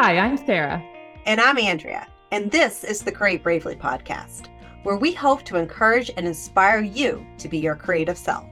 Hi, 0.00 0.16
I'm 0.16 0.36
Sara. 0.36 0.80
And 1.26 1.40
I'm 1.40 1.58
Andrea. 1.58 2.06
And 2.30 2.52
this 2.52 2.84
is 2.84 3.02
the 3.02 3.10
Create 3.10 3.42
Bravely 3.42 3.74
podcast, 3.74 4.46
where 4.84 4.94
we 4.94 5.12
hope 5.12 5.42
to 5.46 5.56
encourage 5.56 6.08
and 6.16 6.24
inspire 6.24 6.78
you 6.80 7.26
to 7.38 7.48
be 7.48 7.58
your 7.58 7.74
creative 7.74 8.16
self. 8.16 8.46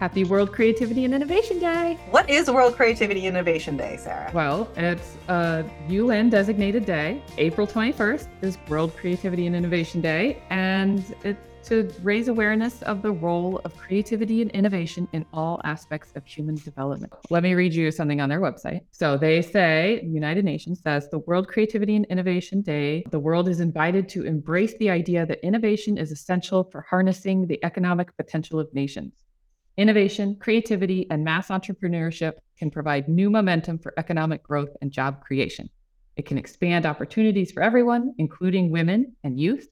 Happy 0.00 0.24
World 0.24 0.50
Creativity 0.50 1.04
and 1.04 1.12
Innovation 1.12 1.58
Day. 1.58 1.98
What 2.10 2.30
is 2.30 2.50
World 2.50 2.74
Creativity 2.74 3.26
and 3.26 3.36
Innovation 3.36 3.76
Day, 3.76 3.98
Sara? 3.98 4.30
Well, 4.32 4.66
it's 4.78 5.18
a 5.28 5.62
UN 5.88 6.30
designated 6.30 6.86
day. 6.86 7.22
April 7.36 7.66
21st 7.66 8.26
is 8.40 8.56
World 8.68 8.96
Creativity 8.96 9.46
and 9.46 9.54
Innovation 9.54 10.00
Day, 10.00 10.42
and 10.48 11.04
it's 11.22 11.47
to 11.64 11.90
raise 12.02 12.28
awareness 12.28 12.82
of 12.82 13.02
the 13.02 13.12
role 13.12 13.60
of 13.64 13.76
creativity 13.76 14.42
and 14.42 14.50
innovation 14.52 15.06
in 15.12 15.24
all 15.32 15.60
aspects 15.64 16.12
of 16.16 16.24
human 16.24 16.54
development. 16.56 17.12
Let 17.30 17.42
me 17.42 17.54
read 17.54 17.74
you 17.74 17.90
something 17.90 18.20
on 18.20 18.28
their 18.28 18.40
website. 18.40 18.80
So 18.90 19.16
they 19.16 19.42
say, 19.42 20.02
United 20.04 20.44
Nations 20.44 20.80
says, 20.82 21.08
the 21.10 21.18
World 21.20 21.48
Creativity 21.48 21.96
and 21.96 22.04
Innovation 22.06 22.62
Day, 22.62 23.04
the 23.10 23.18
world 23.18 23.48
is 23.48 23.60
invited 23.60 24.08
to 24.10 24.24
embrace 24.24 24.74
the 24.78 24.90
idea 24.90 25.26
that 25.26 25.44
innovation 25.44 25.98
is 25.98 26.12
essential 26.12 26.64
for 26.64 26.86
harnessing 26.88 27.46
the 27.46 27.62
economic 27.64 28.16
potential 28.16 28.58
of 28.58 28.72
nations. 28.72 29.14
Innovation, 29.76 30.36
creativity, 30.40 31.06
and 31.10 31.22
mass 31.22 31.48
entrepreneurship 31.48 32.32
can 32.58 32.70
provide 32.70 33.08
new 33.08 33.30
momentum 33.30 33.78
for 33.78 33.94
economic 33.96 34.42
growth 34.42 34.70
and 34.82 34.90
job 34.90 35.22
creation. 35.22 35.70
It 36.16 36.26
can 36.26 36.36
expand 36.36 36.84
opportunities 36.84 37.52
for 37.52 37.62
everyone, 37.62 38.12
including 38.18 38.72
women 38.72 39.14
and 39.22 39.38
youth. 39.38 39.68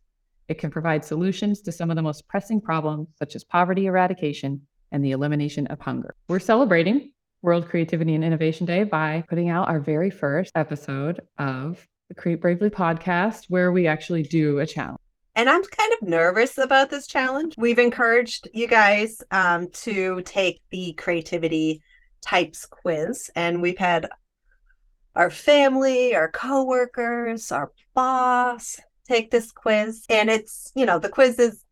It 0.48 0.58
can 0.58 0.70
provide 0.70 1.04
solutions 1.04 1.60
to 1.62 1.72
some 1.72 1.90
of 1.90 1.96
the 1.96 2.02
most 2.02 2.28
pressing 2.28 2.60
problems, 2.60 3.08
such 3.18 3.34
as 3.34 3.42
poverty 3.42 3.86
eradication 3.86 4.62
and 4.92 5.04
the 5.04 5.10
elimination 5.10 5.66
of 5.66 5.80
hunger. 5.80 6.14
We're 6.28 6.38
celebrating 6.38 7.12
World 7.42 7.68
Creativity 7.68 8.14
and 8.14 8.24
Innovation 8.24 8.66
Day 8.66 8.84
by 8.84 9.24
putting 9.28 9.48
out 9.48 9.68
our 9.68 9.80
very 9.80 10.10
first 10.10 10.52
episode 10.54 11.20
of 11.38 11.84
the 12.08 12.14
Create 12.14 12.40
Bravely 12.40 12.70
podcast, 12.70 13.46
where 13.48 13.72
we 13.72 13.88
actually 13.88 14.22
do 14.22 14.60
a 14.60 14.66
challenge. 14.66 15.00
And 15.34 15.50
I'm 15.50 15.62
kind 15.64 15.92
of 16.00 16.08
nervous 16.08 16.56
about 16.56 16.90
this 16.90 17.06
challenge. 17.06 17.54
We've 17.58 17.78
encouraged 17.78 18.48
you 18.54 18.68
guys 18.68 19.22
um, 19.32 19.68
to 19.70 20.22
take 20.22 20.62
the 20.70 20.92
creativity 20.94 21.82
types 22.22 22.64
quiz, 22.66 23.30
and 23.34 23.60
we've 23.60 23.78
had 23.78 24.08
our 25.14 25.30
family, 25.30 26.14
our 26.14 26.30
coworkers, 26.30 27.50
our 27.50 27.72
boss 27.94 28.80
take 29.06 29.30
this 29.30 29.52
quiz. 29.52 30.04
And 30.08 30.30
it's, 30.30 30.72
you 30.74 30.86
know, 30.86 30.98
the 30.98 31.08
quiz 31.08 31.38
is 31.38 31.62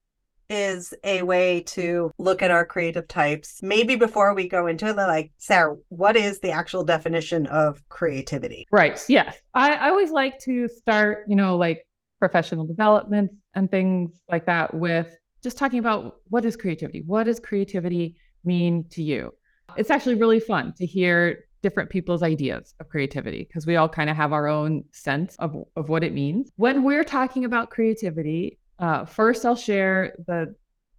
is 0.51 0.93
a 1.05 1.23
way 1.23 1.63
to 1.63 2.11
look 2.19 2.43
at 2.43 2.51
our 2.51 2.67
creative 2.67 3.09
types. 3.09 3.61
Maybe 3.63 3.97
before 3.97 4.35
we 4.35 4.47
go 4.49 4.67
into 4.67 4.87
it, 4.87 4.97
like, 4.97 5.33
Sara, 5.39 5.77
what 5.89 6.17
is 6.17 6.41
the 6.41 6.51
actual 6.51 6.85
definition 6.85 7.47
of 7.47 7.83
creativity? 7.89 8.67
Right. 8.71 9.03
Yes. 9.09 9.39
I, 9.55 9.75
I 9.75 9.89
always 9.89 10.11
like 10.11 10.39
to 10.41 10.69
start, 10.69 11.25
you 11.29 11.37
know, 11.37 11.57
like 11.57 11.87
professional 12.19 12.67
development 12.67 13.31
and 13.55 13.71
things 13.71 14.21
like 14.31 14.47
that 14.47 14.75
with 14.75 15.17
just 15.43 15.59
talking 15.59 15.79
about 15.79 16.17
what 16.29 16.45
is 16.45 16.57
creativity? 16.57 17.03
What 17.07 17.25
does 17.25 17.41
creativity 17.41 18.17
mean 18.45 18.85
to 18.91 19.03
you? 19.03 19.33
It's 19.77 19.91
actually 19.91 20.17
really 20.17 20.41
fun 20.41 20.75
to 20.77 20.87
hear 20.87 21.44
different 21.65 21.89
people's 21.89 22.23
ideas 22.23 22.75
of 22.79 22.91
creativity 22.91 23.45
because 23.49 23.67
we 23.67 23.77
all 23.77 23.89
kind 23.89 24.11
of 24.11 24.17
have 24.17 24.35
our 24.35 24.47
own 24.47 24.85
sense 24.93 25.35
of, 25.37 25.57
of 25.77 25.89
what 25.89 26.05
it 26.05 26.13
means. 26.13 26.53
When 26.57 26.83
we're 26.83 27.05
talking 27.05 27.47
about 27.47 27.71
creativity, 27.71 28.59
uh, 28.79 29.07
first 29.07 29.47
I'll 29.47 29.57
share 29.57 30.15
the 30.27 30.55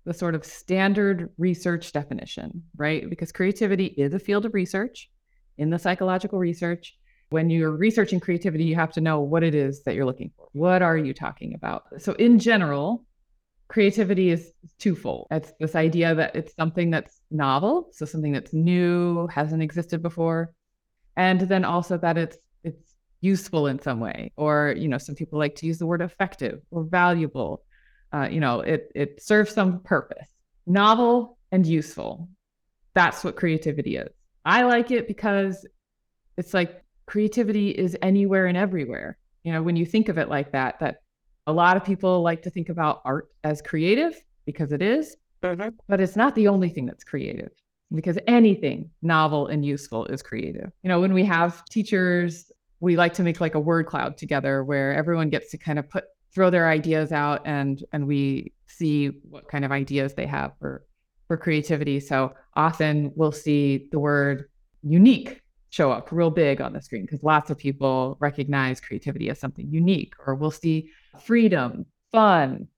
the 0.05 0.13
sort 0.13 0.36
of 0.36 0.45
standard 0.45 1.30
research 1.39 1.91
definition, 1.91 2.63
right? 2.77 3.09
Because 3.09 3.31
creativity 3.31 3.86
is 3.86 4.13
a 4.13 4.19
field 4.19 4.45
of 4.45 4.53
research 4.53 5.09
in 5.58 5.69
the 5.69 5.80
psychological 5.80 6.38
research 6.38 6.95
when 7.30 7.49
you're 7.49 7.71
researching 7.71 8.19
creativity, 8.19 8.63
you 8.63 8.75
have 8.75 8.91
to 8.93 9.02
know 9.02 9.19
what 9.19 9.43
it 9.43 9.55
is 9.55 9.83
that 9.83 9.95
you're 9.95 10.05
looking 10.05 10.32
for. 10.37 10.47
What 10.53 10.82
are 10.82 10.97
you 10.97 11.14
talking 11.14 11.53
about? 11.53 11.83
So, 11.97 12.14
in 12.14 12.39
general, 12.39 13.03
creativity 13.67 14.30
is 14.30 14.52
twofold. 14.80 15.27
It's 15.31 15.52
this 15.59 15.76
idea 15.76 16.15
that 16.15 16.36
it's 16.36 16.55
something 16.55 16.92
that's 16.92 17.21
novel, 17.31 17.89
so 17.92 18.05
something 18.05 18.31
that's 18.31 18.53
new, 18.53 19.27
hasn't 19.27 19.61
existed 19.61 20.02
before, 20.02 20.53
and 21.15 21.42
then 21.42 21.65
also 21.65 21.98
that 21.98 22.17
it's 22.17 22.37
it's 22.64 22.95
useful 23.21 23.67
in 23.67 23.80
some 23.80 23.99
way, 23.99 24.31
or 24.37 24.73
you 24.77 24.87
know, 24.87 24.98
some 24.98 25.15
people 25.15 25.39
like 25.39 25.55
to 25.55 25.65
use 25.65 25.80
the 25.80 25.86
word 25.86 26.02
effective 26.02 26.61
or 26.71 26.83
valuable. 26.83 27.64
Uh, 28.14 28.27
you 28.30 28.39
know, 28.39 28.61
it 28.61 28.92
it 28.95 29.21
serves 29.21 29.52
some 29.52 29.82
purpose. 29.82 30.30
Novel 30.67 31.37
and 31.52 31.65
useful. 31.65 32.30
That's 32.93 33.23
what 33.23 33.36
creativity 33.36 33.97
is. 33.97 34.09
I 34.45 34.64
like 34.64 34.92
it 34.92 35.08
because 35.08 35.67
it's 36.37 36.53
like 36.53 36.83
creativity 37.05 37.70
is 37.70 37.97
anywhere 38.02 38.45
and 38.45 38.58
everywhere. 38.58 39.17
You 39.43 39.53
know, 39.53 39.64
when 39.64 39.76
you 39.76 39.86
think 39.86 40.09
of 40.09 40.17
it 40.17 40.30
like 40.30 40.52
that, 40.53 40.80
that 40.80 40.97
a 41.48 41.54
lot 41.54 41.78
of 41.78 41.83
people 41.83 42.22
like 42.22 42.42
to 42.44 42.50
think 42.50 42.70
about 42.70 43.02
art 43.06 43.30
as 43.44 43.61
creative 43.61 44.22
because 44.45 44.72
it 44.72 44.82
is, 44.82 45.16
mm-hmm. 45.44 45.70
but 45.88 46.00
it's 46.00 46.16
not 46.16 46.36
the 46.36 46.48
only 46.48 46.70
thing 46.70 46.86
that's 46.86 47.04
creative 47.04 47.52
because 47.94 48.17
anything 48.28 48.89
novel 49.02 49.48
and 49.48 49.64
useful 49.64 50.06
is 50.06 50.22
creative. 50.22 50.72
You 50.83 50.89
know, 50.89 51.00
when 51.00 51.14
we 51.14 51.23
have 51.26 51.64
teachers, 51.66 52.52
we 52.80 52.98
like 52.98 53.14
to 53.16 53.23
make 53.23 53.39
like 53.39 53.56
a 53.56 53.60
word 53.60 53.86
cloud 53.86 54.17
together 54.17 54.64
where 54.64 54.94
everyone 54.94 55.30
gets 55.30 55.52
to 55.52 55.58
kind 55.58 55.80
of 55.80 55.89
put 55.89 56.06
throw 56.33 56.50
their 56.50 56.70
ideas 56.70 57.11
out 57.11 57.42
and 57.45 57.83
and 57.94 58.06
we 58.06 58.52
see 58.67 59.08
what 59.30 59.48
kind 59.48 59.64
of 59.64 59.72
ideas 59.72 60.14
they 60.14 60.26
have 60.26 60.52
for 60.60 60.83
for 61.27 61.38
creativity. 61.38 62.00
So 62.00 62.33
often 62.56 63.12
we'll 63.16 63.32
see 63.32 63.88
the 63.92 64.00
word 64.00 64.50
unique 64.83 65.42
show 65.75 65.91
up 65.91 66.09
real 66.09 66.31
big 66.31 66.61
on 66.61 66.71
the 66.71 66.81
screen 66.81 67.02
because 67.02 67.21
lots 67.21 67.49
of 67.49 67.58
people 67.58 68.15
recognize 68.21 68.80
creativity 68.80 69.30
as 69.30 69.37
something 69.37 69.67
unique, 69.69 70.13
or 70.25 70.33
we'll 70.33 70.49
see 70.49 70.89
freedom, 71.21 71.86
fun, 72.13 72.69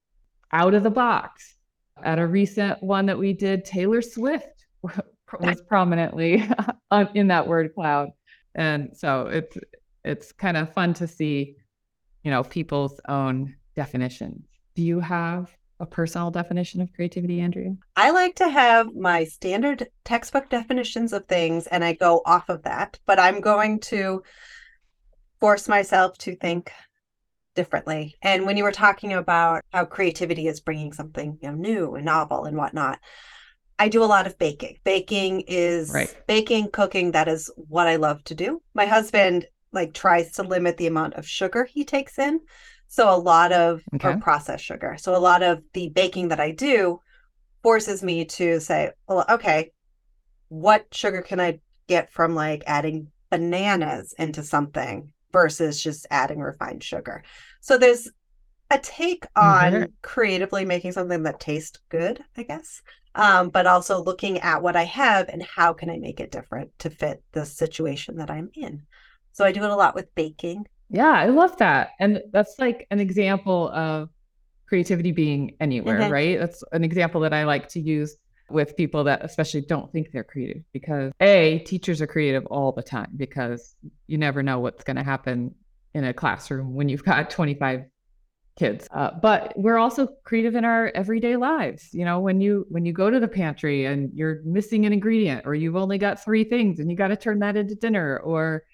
out 0.52 0.74
of 0.74 0.82
the 0.82 0.90
box. 0.90 1.54
At 2.02 2.18
a 2.18 2.26
recent 2.26 2.82
one 2.82 3.06
that 3.06 3.18
we 3.18 3.32
did, 3.32 3.64
Taylor 3.64 4.02
Swift 4.02 4.66
was 4.82 5.62
prominently 5.68 6.44
in 7.14 7.28
that 7.28 7.46
word 7.46 7.72
cloud. 7.72 8.08
And 8.56 8.90
so 8.96 9.26
it's 9.26 9.56
it's 10.04 10.32
kind 10.32 10.56
of 10.56 10.72
fun 10.72 10.92
to 10.94 11.06
see, 11.06 11.54
you 12.24 12.32
know, 12.32 12.42
people's 12.42 13.00
own 13.08 13.54
definitions. 13.76 14.44
Do 14.74 14.82
you 14.82 14.98
have 14.98 15.56
a 15.80 15.86
personal 15.86 16.30
definition 16.30 16.80
of 16.80 16.92
creativity, 16.92 17.40
Andrea? 17.40 17.76
I 17.96 18.10
like 18.10 18.34
to 18.36 18.48
have 18.48 18.94
my 18.94 19.24
standard 19.24 19.88
textbook 20.04 20.48
definitions 20.50 21.12
of 21.12 21.26
things 21.26 21.66
and 21.66 21.84
I 21.84 21.92
go 21.92 22.22
off 22.26 22.48
of 22.48 22.62
that, 22.64 22.98
but 23.06 23.18
I'm 23.18 23.40
going 23.40 23.80
to 23.80 24.22
force 25.40 25.68
myself 25.68 26.18
to 26.18 26.36
think 26.36 26.72
differently. 27.54 28.16
And 28.22 28.46
when 28.46 28.56
you 28.56 28.64
were 28.64 28.72
talking 28.72 29.12
about 29.12 29.62
how 29.72 29.84
creativity 29.84 30.46
is 30.46 30.60
bringing 30.60 30.92
something 30.92 31.38
you 31.42 31.48
know, 31.48 31.54
new 31.54 31.94
and 31.94 32.04
novel 32.04 32.44
and 32.44 32.56
whatnot, 32.56 32.98
I 33.78 33.88
do 33.88 34.02
a 34.02 34.06
lot 34.06 34.26
of 34.26 34.38
baking. 34.38 34.78
Baking 34.84 35.42
is 35.46 35.90
right. 35.92 36.14
baking, 36.26 36.70
cooking. 36.70 37.12
That 37.12 37.28
is 37.28 37.50
what 37.56 37.86
I 37.86 37.96
love 37.96 38.24
to 38.24 38.34
do. 38.34 38.60
My 38.74 38.86
husband 38.86 39.46
like 39.72 39.92
tries 39.92 40.32
to 40.32 40.42
limit 40.42 40.76
the 40.76 40.86
amount 40.86 41.14
of 41.14 41.26
sugar 41.26 41.64
he 41.64 41.84
takes 41.84 42.18
in. 42.18 42.40
So 42.88 43.14
a 43.14 43.16
lot 43.16 43.52
of 43.52 43.82
okay. 43.94 44.16
processed 44.16 44.64
sugar. 44.64 44.96
So 44.98 45.14
a 45.14 45.18
lot 45.18 45.42
of 45.42 45.62
the 45.74 45.90
baking 45.90 46.28
that 46.28 46.40
I 46.40 46.50
do 46.52 47.00
forces 47.62 48.02
me 48.02 48.24
to 48.24 48.60
say, 48.60 48.90
well, 49.06 49.24
okay, 49.28 49.72
what 50.48 50.86
sugar 50.92 51.22
can 51.22 51.38
I 51.38 51.60
get 51.86 52.12
from 52.12 52.34
like 52.34 52.64
adding 52.66 53.08
bananas 53.30 54.14
into 54.18 54.42
something 54.42 55.12
versus 55.32 55.82
just 55.82 56.06
adding 56.10 56.40
refined 56.40 56.82
sugar? 56.82 57.22
So 57.60 57.76
there's 57.76 58.08
a 58.70 58.78
take 58.78 59.26
on 59.36 59.72
mm-hmm. 59.72 59.84
creatively 60.02 60.64
making 60.64 60.92
something 60.92 61.22
that 61.24 61.40
tastes 61.40 61.78
good, 61.90 62.22
I 62.36 62.42
guess. 62.42 62.82
Um, 63.14 63.48
but 63.48 63.66
also 63.66 64.02
looking 64.02 64.38
at 64.38 64.62
what 64.62 64.76
I 64.76 64.84
have 64.84 65.28
and 65.28 65.42
how 65.42 65.72
can 65.72 65.90
I 65.90 65.98
make 65.98 66.20
it 66.20 66.30
different 66.30 66.70
to 66.80 66.90
fit 66.90 67.22
the 67.32 67.44
situation 67.44 68.16
that 68.16 68.30
I'm 68.30 68.50
in. 68.54 68.82
So 69.32 69.44
I 69.44 69.52
do 69.52 69.64
it 69.64 69.70
a 69.70 69.76
lot 69.76 69.94
with 69.94 70.14
baking. 70.14 70.66
Yeah, 70.90 71.12
I 71.12 71.26
love 71.26 71.56
that. 71.58 71.90
And 72.00 72.22
that's 72.32 72.58
like 72.58 72.86
an 72.90 73.00
example 73.00 73.68
of 73.70 74.08
creativity 74.66 75.12
being 75.12 75.56
anywhere, 75.60 76.00
mm-hmm. 76.00 76.12
right? 76.12 76.38
That's 76.38 76.62
an 76.72 76.84
example 76.84 77.20
that 77.22 77.32
I 77.32 77.44
like 77.44 77.68
to 77.70 77.80
use 77.80 78.16
with 78.50 78.76
people 78.76 79.04
that 79.04 79.24
especially 79.24 79.60
don't 79.60 79.92
think 79.92 80.10
they're 80.12 80.24
creative 80.24 80.62
because 80.72 81.12
A, 81.20 81.60
teachers 81.60 82.00
are 82.00 82.06
creative 82.06 82.46
all 82.46 82.72
the 82.72 82.82
time 82.82 83.10
because 83.16 83.74
you 84.06 84.18
never 84.18 84.42
know 84.42 84.58
what's 84.60 84.84
going 84.84 84.96
to 84.96 85.02
happen 85.02 85.54
in 85.94 86.04
a 86.04 86.14
classroom 86.14 86.74
when 86.74 86.88
you've 86.88 87.04
got 87.04 87.30
25 87.30 87.84
kids 88.58 88.88
uh, 88.90 89.10
but 89.22 89.52
we're 89.56 89.78
also 89.78 90.08
creative 90.24 90.56
in 90.56 90.64
our 90.64 90.90
everyday 90.96 91.36
lives 91.36 91.90
you 91.92 92.04
know 92.04 92.18
when 92.18 92.40
you 92.40 92.66
when 92.70 92.84
you 92.84 92.92
go 92.92 93.08
to 93.08 93.20
the 93.20 93.28
pantry 93.28 93.84
and 93.84 94.10
you're 94.12 94.40
missing 94.44 94.84
an 94.84 94.92
ingredient 94.92 95.46
or 95.46 95.54
you've 95.54 95.76
only 95.76 95.96
got 95.96 96.22
three 96.24 96.42
things 96.42 96.80
and 96.80 96.90
you 96.90 96.96
got 96.96 97.08
to 97.08 97.16
turn 97.16 97.38
that 97.38 97.56
into 97.56 97.76
dinner 97.76 98.18
or 98.18 98.64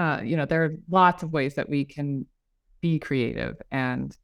uh, 0.00 0.22
you 0.22 0.34
know, 0.34 0.46
there 0.46 0.64
are 0.64 0.74
lots 0.88 1.22
of 1.22 1.30
ways 1.30 1.54
that 1.56 1.68
we 1.68 1.84
can 1.84 2.24
be 2.80 2.98
creative, 2.98 3.56
and 3.70 4.16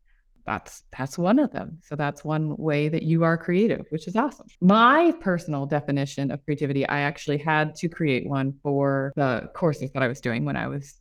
that's 0.47 0.85
that's 0.97 1.19
one 1.19 1.39
of 1.39 1.53
them. 1.53 1.79
So 1.83 1.97
that's 1.97 2.25
one 2.25 2.57
way 2.57 2.89
that 2.89 3.03
you 3.03 3.25
are 3.25 3.37
creative, 3.37 3.85
which 3.91 4.09
is 4.09 4.17
awesome. 4.17 4.47
My 4.63 5.13
personal 5.21 5.67
definition 5.67 6.31
of 6.31 6.43
creativity, 6.47 6.89
I 6.89 7.01
actually 7.01 7.37
had 7.37 7.75
to 7.77 7.91
create 7.91 8.27
one 8.27 8.55
for 8.63 9.13
the 9.17 9.51
courses 9.55 9.91
that 9.93 10.03
I 10.03 10.09
was 10.09 10.23
doing 10.23 10.47
when 10.47 10.57
I 10.57 10.67
was 10.67 10.95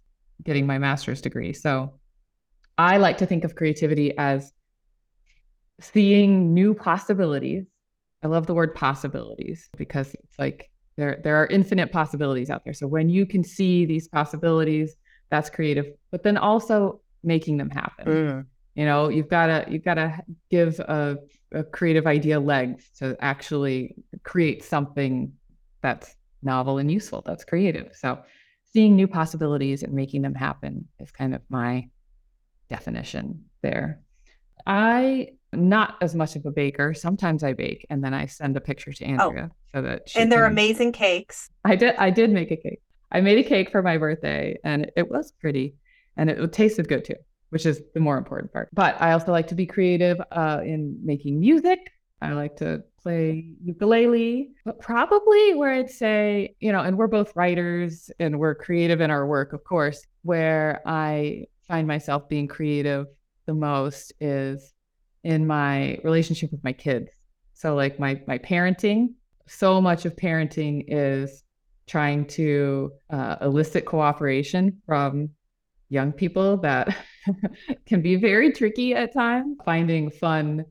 getting 0.43 0.67
my 0.67 0.77
master's 0.77 1.21
degree. 1.21 1.53
So 1.53 1.93
I 2.77 2.97
like 2.97 3.19
to 3.19 3.25
think 3.25 3.45
of 3.45 3.55
creativity 3.55 4.17
as 4.17 4.51
seeing 5.79 6.53
new 6.53 6.73
possibilities. 6.73 7.63
I 8.23 8.27
love 8.27 8.45
the 8.45 8.53
word 8.53 8.75
possibilities 8.75 9.69
because 9.77 10.13
it's 10.15 10.37
like 10.37 10.69
there 10.97 11.19
there 11.23 11.35
are 11.35 11.47
infinite 11.47 11.91
possibilities 11.91 12.49
out 12.49 12.63
there. 12.63 12.73
So 12.73 12.87
when 12.87 13.09
you 13.09 13.25
can 13.25 13.43
see 13.43 13.85
these 13.85 14.07
possibilities, 14.07 14.95
that's 15.29 15.49
creative. 15.49 15.87
But 16.11 16.23
then 16.23 16.37
also 16.37 17.01
making 17.23 17.57
them 17.57 17.69
happen. 17.69 18.05
Mm. 18.07 18.45
You 18.75 18.85
know, 18.85 19.09
you've 19.09 19.29
got 19.29 19.47
to 19.47 19.65
you've 19.69 19.83
got 19.83 19.95
to 19.95 20.17
give 20.49 20.79
a, 20.79 21.17
a 21.51 21.63
creative 21.63 22.07
idea 22.07 22.39
legs 22.39 22.89
to 22.99 23.15
actually 23.19 23.95
create 24.23 24.63
something 24.63 25.33
that's 25.81 26.15
novel 26.43 26.77
and 26.77 26.91
useful. 26.91 27.23
That's 27.25 27.43
creative. 27.43 27.95
So 27.95 28.19
seeing 28.73 28.95
new 28.95 29.07
possibilities 29.07 29.83
and 29.83 29.93
making 29.93 30.21
them 30.21 30.35
happen 30.35 30.87
is 30.99 31.11
kind 31.11 31.33
of 31.33 31.41
my 31.49 31.89
definition 32.69 33.45
there. 33.61 34.01
I 34.65 35.29
not 35.53 35.95
as 36.01 36.15
much 36.15 36.35
of 36.35 36.45
a 36.45 36.51
baker. 36.51 36.93
Sometimes 36.93 37.43
I 37.43 37.53
bake 37.53 37.85
and 37.89 38.03
then 38.03 38.13
I 38.13 38.25
send 38.25 38.57
a 38.57 38.61
picture 38.61 38.91
to 38.91 39.05
oh. 39.05 39.07
Andrea 39.07 39.51
oh. 39.51 39.55
so 39.73 39.81
that 39.81 40.11
And 40.15 40.31
they're 40.31 40.43
can... 40.43 40.51
amazing 40.51 40.91
cakes. 40.91 41.49
I 41.63 41.75
did 41.75 41.95
I 41.95 42.09
did 42.09 42.31
make 42.31 42.51
a 42.51 42.57
cake. 42.57 42.81
I 43.11 43.21
made 43.21 43.37
a 43.37 43.47
cake 43.47 43.71
for 43.71 43.81
my 43.81 43.97
birthday 43.97 44.57
and 44.63 44.91
it 44.95 45.09
was 45.09 45.31
pretty 45.31 45.75
and 46.17 46.29
it, 46.29 46.39
it 46.39 46.53
tasted 46.53 46.87
good 46.87 47.05
too, 47.05 47.15
which 47.49 47.65
is 47.65 47.81
the 47.93 47.99
more 47.99 48.17
important 48.17 48.51
part. 48.51 48.69
But 48.73 49.01
I 49.01 49.11
also 49.11 49.31
like 49.31 49.47
to 49.47 49.55
be 49.55 49.65
creative 49.65 50.21
uh, 50.31 50.61
in 50.63 50.99
making 51.03 51.39
music. 51.39 51.91
I 52.21 52.31
like 52.31 52.57
to 52.57 52.83
play 53.01 53.51
ukulele, 53.63 54.51
but 54.63 54.79
probably 54.79 55.53
where 55.53 55.71
I'd 55.71 55.91
say, 55.91 56.55
you 56.59 56.71
know, 56.71 56.81
and 56.81 56.97
we're 56.97 57.07
both 57.07 57.35
writers 57.35 58.09
and 58.19 58.39
we're 58.39 58.55
creative 58.55 58.99
in 58.99 59.11
our 59.11 59.27
work, 59.27 59.53
of 59.53 59.63
course, 59.63 60.01
where 60.23 60.81
I 60.85 61.45
find 61.67 61.87
myself 61.87 62.27
being 62.27 62.47
creative 62.47 63.07
the 63.45 63.53
most 63.53 64.13
is 64.19 64.73
in 65.25 65.45
my 65.47 65.97
relationship 66.03 66.51
with 66.51 66.63
my 66.63 66.71
kids. 66.71 67.09
So 67.53 67.75
like 67.75 67.99
my 67.99 68.21
my 68.27 68.37
parenting, 68.37 69.15
so 69.47 69.81
much 69.81 70.05
of 70.05 70.15
parenting 70.15 70.85
is 70.87 71.43
trying 71.87 72.25
to 72.25 72.91
uh, 73.09 73.37
elicit 73.41 73.85
cooperation 73.85 74.81
from 74.85 75.29
young 75.89 76.11
people 76.11 76.57
that 76.57 76.95
can 77.85 78.01
be 78.01 78.15
very 78.15 78.51
tricky 78.51 78.93
at 78.93 79.13
times. 79.13 79.57
Finding 79.65 80.11
fun, 80.11 80.65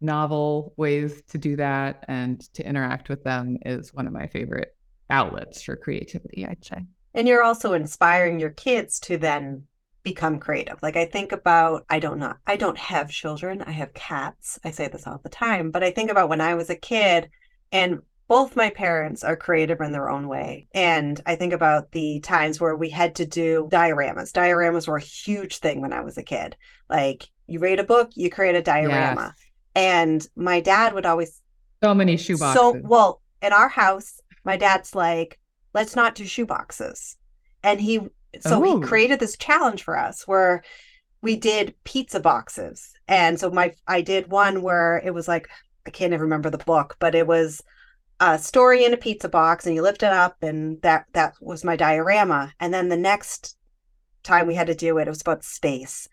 novel 0.00 0.72
ways 0.76 1.22
to 1.28 1.38
do 1.38 1.56
that 1.56 2.04
and 2.08 2.40
to 2.54 2.66
interact 2.66 3.08
with 3.10 3.22
them 3.22 3.58
is 3.66 3.92
one 3.92 4.06
of 4.06 4.12
my 4.12 4.26
favorite 4.26 4.74
outlets 5.10 5.62
for 5.62 5.76
creativity, 5.76 6.46
I'd 6.46 6.64
say. 6.64 6.84
And 7.12 7.28
you're 7.28 7.42
also 7.42 7.74
inspiring 7.74 8.40
your 8.40 8.50
kids 8.50 8.98
to 9.00 9.18
then 9.18 9.66
become 10.02 10.38
creative. 10.38 10.78
Like 10.82 10.96
I 10.96 11.04
think 11.04 11.32
about, 11.32 11.84
I 11.88 11.98
don't 11.98 12.18
know, 12.18 12.34
I 12.46 12.56
don't 12.56 12.78
have 12.78 13.10
children, 13.10 13.62
I 13.62 13.72
have 13.72 13.94
cats. 13.94 14.58
I 14.64 14.70
say 14.70 14.88
this 14.88 15.06
all 15.06 15.20
the 15.22 15.28
time, 15.28 15.70
but 15.70 15.82
I 15.82 15.90
think 15.90 16.10
about 16.10 16.28
when 16.28 16.40
I 16.40 16.54
was 16.54 16.70
a 16.70 16.76
kid 16.76 17.30
and 17.72 18.00
both 18.28 18.54
my 18.54 18.70
parents 18.70 19.24
are 19.24 19.36
creative 19.36 19.80
in 19.80 19.90
their 19.90 20.08
own 20.08 20.28
way. 20.28 20.68
And 20.72 21.20
I 21.26 21.34
think 21.34 21.52
about 21.52 21.90
the 21.90 22.20
times 22.20 22.60
where 22.60 22.76
we 22.76 22.88
had 22.88 23.16
to 23.16 23.26
do 23.26 23.68
dioramas. 23.72 24.30
Dioramas 24.30 24.86
were 24.86 24.98
a 24.98 25.02
huge 25.02 25.58
thing 25.58 25.80
when 25.80 25.92
I 25.92 26.00
was 26.00 26.16
a 26.16 26.22
kid. 26.22 26.56
Like 26.88 27.28
you 27.48 27.58
read 27.58 27.80
a 27.80 27.84
book, 27.84 28.10
you 28.14 28.30
create 28.30 28.54
a 28.54 28.62
diorama. 28.62 29.34
Yes. 29.34 29.46
And 29.74 30.28
my 30.36 30.60
dad 30.60 30.94
would 30.94 31.06
always 31.06 31.40
so 31.82 31.94
many 31.94 32.16
shoeboxes. 32.16 32.54
So 32.54 32.80
well, 32.82 33.20
in 33.42 33.52
our 33.52 33.68
house, 33.68 34.20
my 34.44 34.56
dad's 34.56 34.94
like, 34.94 35.38
let's 35.74 35.96
not 35.96 36.14
do 36.14 36.24
shoeboxes. 36.24 37.16
And 37.62 37.80
he 37.80 38.00
so 38.40 38.62
he 38.62 38.70
oh. 38.70 38.80
created 38.80 39.20
this 39.20 39.36
challenge 39.36 39.82
for 39.82 39.98
us 39.98 40.26
where 40.26 40.62
we 41.22 41.36
did 41.36 41.74
pizza 41.84 42.20
boxes. 42.20 42.92
And 43.08 43.38
so 43.38 43.50
my 43.50 43.74
I 43.86 44.00
did 44.00 44.30
one 44.30 44.62
where 44.62 45.02
it 45.04 45.12
was 45.12 45.28
like 45.28 45.48
I 45.86 45.90
can't 45.90 46.12
even 46.12 46.22
remember 46.22 46.50
the 46.50 46.58
book, 46.58 46.96
but 46.98 47.14
it 47.14 47.26
was 47.26 47.62
a 48.20 48.38
story 48.38 48.84
in 48.84 48.92
a 48.92 48.98
pizza 48.98 49.28
box 49.28 49.66
and 49.66 49.74
you 49.74 49.82
lift 49.82 50.02
it 50.02 50.12
up 50.12 50.42
and 50.42 50.80
that 50.82 51.06
that 51.12 51.34
was 51.40 51.64
my 51.64 51.76
diorama. 51.76 52.52
And 52.60 52.72
then 52.72 52.88
the 52.88 52.96
next 52.96 53.56
time 54.22 54.46
we 54.46 54.54
had 54.54 54.66
to 54.66 54.74
do 54.74 54.98
it 54.98 55.06
it 55.06 55.10
was 55.10 55.22
about 55.22 55.44
space. 55.44 56.08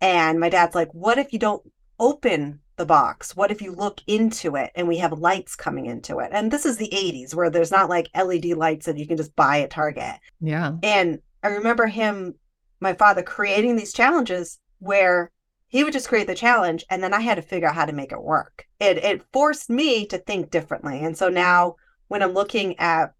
And 0.00 0.40
my 0.40 0.48
dad's 0.48 0.74
like 0.74 0.92
what 0.92 1.18
if 1.18 1.32
you 1.32 1.38
don't 1.38 1.62
open 2.00 2.60
the 2.76 2.86
box? 2.86 3.36
What 3.36 3.50
if 3.50 3.60
you 3.60 3.72
look 3.72 4.00
into 4.06 4.56
it 4.56 4.70
and 4.74 4.88
we 4.88 4.98
have 4.98 5.18
lights 5.18 5.56
coming 5.56 5.86
into 5.86 6.20
it? 6.20 6.30
And 6.32 6.50
this 6.50 6.64
is 6.64 6.76
the 6.76 6.88
80s 6.92 7.34
where 7.34 7.50
there's 7.50 7.72
not 7.72 7.90
like 7.90 8.08
led 8.14 8.44
lights 8.44 8.86
that 8.86 8.96
you 8.96 9.06
can 9.06 9.16
just 9.16 9.34
buy 9.36 9.60
at 9.60 9.70
target. 9.70 10.14
Yeah. 10.40 10.74
And 10.82 11.20
i 11.42 11.48
remember 11.48 11.86
him 11.86 12.34
my 12.80 12.94
father 12.94 13.22
creating 13.22 13.76
these 13.76 13.92
challenges 13.92 14.58
where 14.78 15.30
he 15.68 15.84
would 15.84 15.92
just 15.92 16.08
create 16.08 16.26
the 16.26 16.34
challenge 16.34 16.84
and 16.88 17.02
then 17.02 17.12
I 17.12 17.20
had 17.20 17.36
to 17.36 17.42
figure 17.42 17.68
out 17.68 17.74
how 17.74 17.84
to 17.84 17.92
make 17.92 18.12
it 18.12 18.22
work. 18.22 18.66
It 18.80 18.98
it 18.98 19.24
forced 19.32 19.68
me 19.68 20.06
to 20.06 20.18
think 20.18 20.50
differently. 20.50 21.00
And 21.00 21.16
so 21.16 21.28
now 21.28 21.76
when 22.08 22.22
I'm 22.22 22.32
looking 22.32 22.78
at 22.78 23.12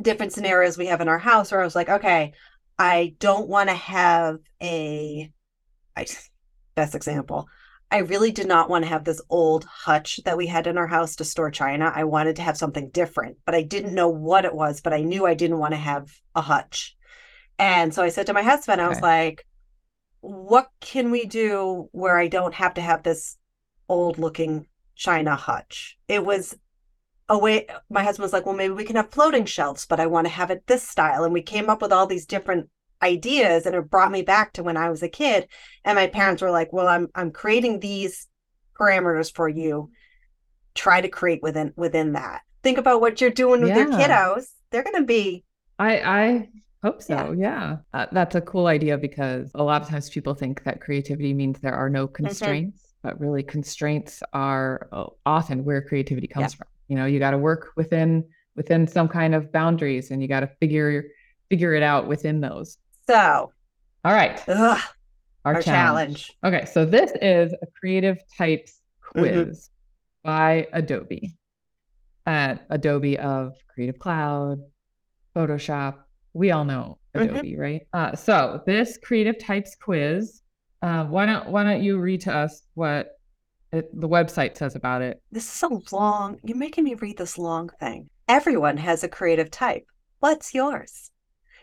different 0.00 0.32
scenarios 0.32 0.78
we 0.78 0.86
have 0.86 1.00
in 1.00 1.08
our 1.08 1.18
house 1.18 1.50
where 1.50 1.60
I 1.60 1.64
was 1.64 1.74
like, 1.74 1.88
okay, 1.88 2.32
I 2.78 3.14
don't 3.18 3.48
want 3.48 3.70
to 3.70 3.74
have 3.74 4.38
a 4.62 5.32
I 5.96 6.06
best 6.74 6.94
example. 6.94 7.48
I 7.90 7.98
really 7.98 8.32
did 8.32 8.46
not 8.46 8.68
want 8.68 8.84
to 8.84 8.90
have 8.90 9.04
this 9.04 9.22
old 9.30 9.64
hutch 9.64 10.20
that 10.26 10.36
we 10.36 10.46
had 10.46 10.66
in 10.66 10.76
our 10.76 10.86
house 10.86 11.16
to 11.16 11.24
store 11.24 11.50
china. 11.50 11.90
I 11.92 12.04
wanted 12.04 12.36
to 12.36 12.42
have 12.42 12.58
something 12.58 12.90
different, 12.90 13.38
but 13.46 13.54
I 13.54 13.62
didn't 13.62 13.94
know 13.94 14.10
what 14.10 14.44
it 14.44 14.54
was, 14.54 14.82
but 14.82 14.92
I 14.92 15.00
knew 15.00 15.24
I 15.24 15.32
didn't 15.32 15.58
want 15.58 15.72
to 15.72 15.78
have 15.78 16.12
a 16.34 16.42
hutch. 16.42 16.97
And 17.58 17.92
so 17.92 18.02
I 18.02 18.08
said 18.08 18.26
to 18.26 18.32
my 18.32 18.42
husband, 18.42 18.80
I 18.80 18.88
was 18.88 19.00
like, 19.00 19.44
what 20.20 20.68
can 20.80 21.10
we 21.10 21.24
do 21.24 21.88
where 21.92 22.18
I 22.18 22.28
don't 22.28 22.54
have 22.54 22.74
to 22.74 22.80
have 22.80 23.02
this 23.02 23.36
old 23.88 24.18
looking 24.18 24.66
china 24.94 25.34
hutch? 25.34 25.98
It 26.06 26.24
was 26.24 26.56
a 27.28 27.38
way 27.38 27.66
my 27.90 28.02
husband 28.02 28.22
was 28.22 28.32
like, 28.32 28.46
well, 28.46 28.54
maybe 28.54 28.74
we 28.74 28.84
can 28.84 28.96
have 28.96 29.10
floating 29.10 29.44
shelves, 29.44 29.86
but 29.86 30.00
I 30.00 30.06
want 30.06 30.26
to 30.26 30.32
have 30.32 30.50
it 30.50 30.66
this 30.66 30.86
style. 30.86 31.24
And 31.24 31.32
we 31.32 31.42
came 31.42 31.68
up 31.68 31.82
with 31.82 31.92
all 31.92 32.06
these 32.06 32.26
different 32.26 32.68
ideas 33.02 33.66
and 33.66 33.74
it 33.74 33.90
brought 33.90 34.10
me 34.10 34.22
back 34.22 34.52
to 34.54 34.62
when 34.62 34.76
I 34.76 34.90
was 34.90 35.02
a 35.02 35.08
kid. 35.08 35.48
And 35.84 35.96
my 35.96 36.06
parents 36.06 36.42
were 36.42 36.50
like, 36.50 36.72
well, 36.72 36.88
I'm 36.88 37.08
I'm 37.14 37.30
creating 37.30 37.80
these 37.80 38.26
parameters 38.78 39.34
for 39.34 39.48
you. 39.48 39.90
Try 40.74 41.00
to 41.00 41.08
create 41.08 41.42
within 41.42 41.72
within 41.76 42.12
that. 42.12 42.42
Think 42.62 42.78
about 42.78 43.00
what 43.00 43.20
you're 43.20 43.30
doing 43.30 43.60
with 43.60 43.70
yeah. 43.70 43.78
your 43.78 43.88
kiddos. 43.88 44.46
They're 44.70 44.84
gonna 44.84 45.04
be 45.04 45.44
I 45.78 46.00
I 46.00 46.48
Hope 46.82 47.02
so. 47.02 47.32
Yeah. 47.32 47.34
yeah. 47.36 47.76
Uh, 47.92 48.06
that's 48.12 48.34
a 48.34 48.40
cool 48.40 48.66
idea 48.66 48.96
because 48.96 49.50
a 49.54 49.62
lot 49.62 49.82
of 49.82 49.88
times 49.88 50.08
people 50.08 50.34
think 50.34 50.62
that 50.64 50.80
creativity 50.80 51.34
means 51.34 51.58
there 51.60 51.74
are 51.74 51.90
no 51.90 52.06
mm-hmm. 52.06 52.14
constraints, 52.24 52.82
mm-hmm. 52.82 53.08
but 53.08 53.20
really 53.20 53.42
constraints 53.42 54.22
are 54.32 54.88
uh, 54.92 55.06
often 55.26 55.64
where 55.64 55.82
creativity 55.82 56.28
comes 56.28 56.54
yeah. 56.54 56.58
from. 56.58 56.68
You 56.88 56.96
know, 56.96 57.06
you 57.06 57.18
got 57.18 57.32
to 57.32 57.38
work 57.38 57.72
within 57.76 58.24
within 58.54 58.86
some 58.86 59.08
kind 59.08 59.34
of 59.34 59.52
boundaries 59.52 60.10
and 60.10 60.20
you 60.20 60.28
got 60.28 60.40
to 60.40 60.48
figure 60.60 61.04
figure 61.48 61.74
it 61.74 61.82
out 61.82 62.06
within 62.06 62.40
those. 62.40 62.78
So, 63.06 63.52
all 64.04 64.12
right. 64.12 64.40
Ugh, 64.48 64.80
our, 65.44 65.54
our 65.54 65.62
challenge. 65.62 66.34
challenge. 66.42 66.60
Okay, 66.60 66.66
so 66.66 66.84
this 66.84 67.12
is 67.22 67.52
a 67.52 67.66
creative 67.78 68.18
types 68.36 68.80
mm-hmm. 69.16 69.20
quiz 69.20 69.70
mm-hmm. 70.24 70.28
by 70.28 70.68
Adobe. 70.72 71.34
At 72.26 72.66
Adobe 72.68 73.18
of 73.18 73.54
Creative 73.72 73.98
Cloud, 73.98 74.60
Photoshop, 75.34 75.94
we 76.32 76.50
all 76.50 76.64
know 76.64 76.98
mm-hmm. 77.14 77.30
Adobe, 77.30 77.52
mm-hmm. 77.52 77.60
right? 77.60 77.86
Uh, 77.92 78.14
so 78.16 78.62
this 78.66 78.98
creative 79.02 79.38
types 79.38 79.76
quiz, 79.76 80.42
uh, 80.82 81.04
why 81.04 81.26
don't 81.26 81.48
why 81.48 81.64
don't 81.64 81.82
you 81.82 81.98
read 81.98 82.20
to 82.22 82.34
us 82.34 82.62
what 82.74 83.18
it, 83.72 83.88
the 83.98 84.08
website 84.08 84.56
says 84.56 84.76
about 84.76 85.02
it? 85.02 85.20
This 85.30 85.44
is 85.44 85.50
so 85.50 85.82
long. 85.92 86.38
You're 86.44 86.56
making 86.56 86.84
me 86.84 86.94
read 86.94 87.18
this 87.18 87.38
long 87.38 87.70
thing. 87.80 88.08
Everyone 88.28 88.76
has 88.76 89.02
a 89.02 89.08
creative 89.08 89.50
type. 89.50 89.86
What's 90.20 90.54
yours? 90.54 91.10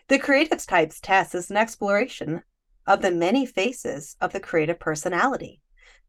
The 0.08 0.18
creative 0.18 0.64
types 0.64 1.00
test 1.00 1.34
is 1.34 1.50
an 1.50 1.56
exploration 1.56 2.42
of 2.86 3.02
the 3.02 3.10
many 3.10 3.44
faces 3.44 4.16
of 4.20 4.32
the 4.32 4.40
creative 4.40 4.78
personality. 4.78 5.60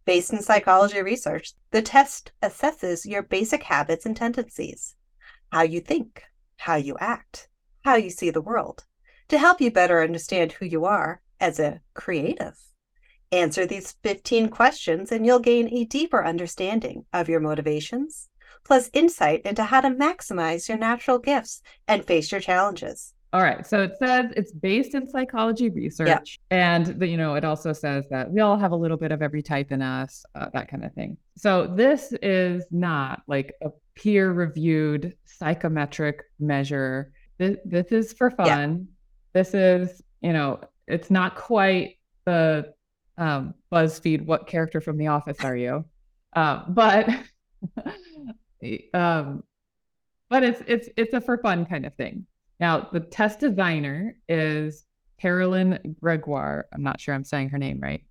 Based 0.05 0.31
in 0.31 0.41
psychology 0.41 1.01
research, 1.01 1.53
the 1.71 1.81
test 1.81 2.31
assesses 2.41 3.05
your 3.05 3.23
basic 3.23 3.63
habits 3.63 4.05
and 4.05 4.15
tendencies, 4.15 4.95
how 5.51 5.63
you 5.63 5.81
think, 5.81 6.23
how 6.57 6.75
you 6.75 6.95
act, 6.99 7.49
how 7.87 7.95
you 7.95 8.09
see 8.09 8.29
the 8.29 8.41
world 8.41 8.83
to 9.29 9.39
help 9.39 9.61
you 9.61 9.71
better 9.71 10.03
understand 10.03 10.51
who 10.51 10.65
you 10.65 10.83
are 10.83 11.21
as 11.39 11.57
a 11.57 11.79
creative. 11.93 12.57
Answer 13.31 13.65
these 13.65 13.95
15 14.03 14.49
questions 14.49 15.09
and 15.09 15.25
you'll 15.25 15.39
gain 15.39 15.73
a 15.73 15.85
deeper 15.85 16.25
understanding 16.25 17.05
of 17.13 17.29
your 17.29 17.39
motivations, 17.39 18.27
plus 18.65 18.89
insight 18.91 19.41
into 19.45 19.63
how 19.63 19.79
to 19.79 19.87
maximize 19.87 20.67
your 20.67 20.77
natural 20.77 21.17
gifts 21.17 21.61
and 21.87 22.03
face 22.03 22.29
your 22.29 22.41
challenges. 22.41 23.13
All 23.31 23.41
right. 23.41 23.65
So 23.65 23.83
it 23.83 23.93
says 23.99 24.33
it's 24.35 24.51
based 24.51 24.93
in 24.93 25.07
psychology 25.07 25.69
research. 25.69 26.07
Yep. 26.07 26.25
And, 26.51 26.85
the, 26.99 27.07
you 27.07 27.15
know, 27.15 27.35
it 27.35 27.45
also 27.45 27.71
says 27.71 28.03
that 28.09 28.29
we 28.29 28.41
all 28.41 28.57
have 28.57 28.73
a 28.73 28.75
little 28.75 28.97
bit 28.97 29.13
of 29.13 29.21
every 29.21 29.41
type 29.41 29.71
in 29.71 29.81
us, 29.81 30.25
uh, 30.35 30.47
that 30.53 30.67
kind 30.69 30.83
of 30.83 30.93
thing. 30.93 31.15
So 31.37 31.67
this 31.67 32.13
is 32.21 32.65
not 32.69 33.21
like 33.27 33.53
a 33.61 33.69
peer 33.95 34.29
reviewed 34.33 35.15
psychometric 35.23 36.23
measure 36.37 37.13
this, 37.37 37.57
this 37.65 37.91
is 37.91 38.13
for 38.13 38.31
fun. 38.31 38.45
Yeah. 38.45 39.41
This 39.41 39.53
is, 39.53 40.01
you 40.21 40.33
know, 40.33 40.59
it's 40.87 41.11
not 41.11 41.35
quite 41.35 41.97
the 42.25 42.73
um, 43.17 43.53
BuzzFeed. 43.71 44.25
What 44.25 44.47
character 44.47 44.81
from 44.81 44.97
The 44.97 45.07
Office 45.07 45.43
are 45.43 45.55
you? 45.55 45.85
Uh, 46.33 46.63
but 46.69 47.09
um, 48.93 49.43
but 50.29 50.43
it's 50.43 50.61
it's 50.67 50.89
it's 50.97 51.13
a 51.13 51.21
for 51.21 51.37
fun 51.37 51.65
kind 51.65 51.85
of 51.85 51.93
thing. 51.95 52.25
Now 52.59 52.89
the 52.91 52.99
test 52.99 53.39
designer 53.39 54.17
is 54.27 54.85
Carolyn 55.19 55.95
Gregoire. 56.01 56.67
I'm 56.73 56.83
not 56.83 56.99
sure 56.99 57.13
I'm 57.13 57.23
saying 57.23 57.49
her 57.49 57.57
name 57.57 57.79
right, 57.81 58.03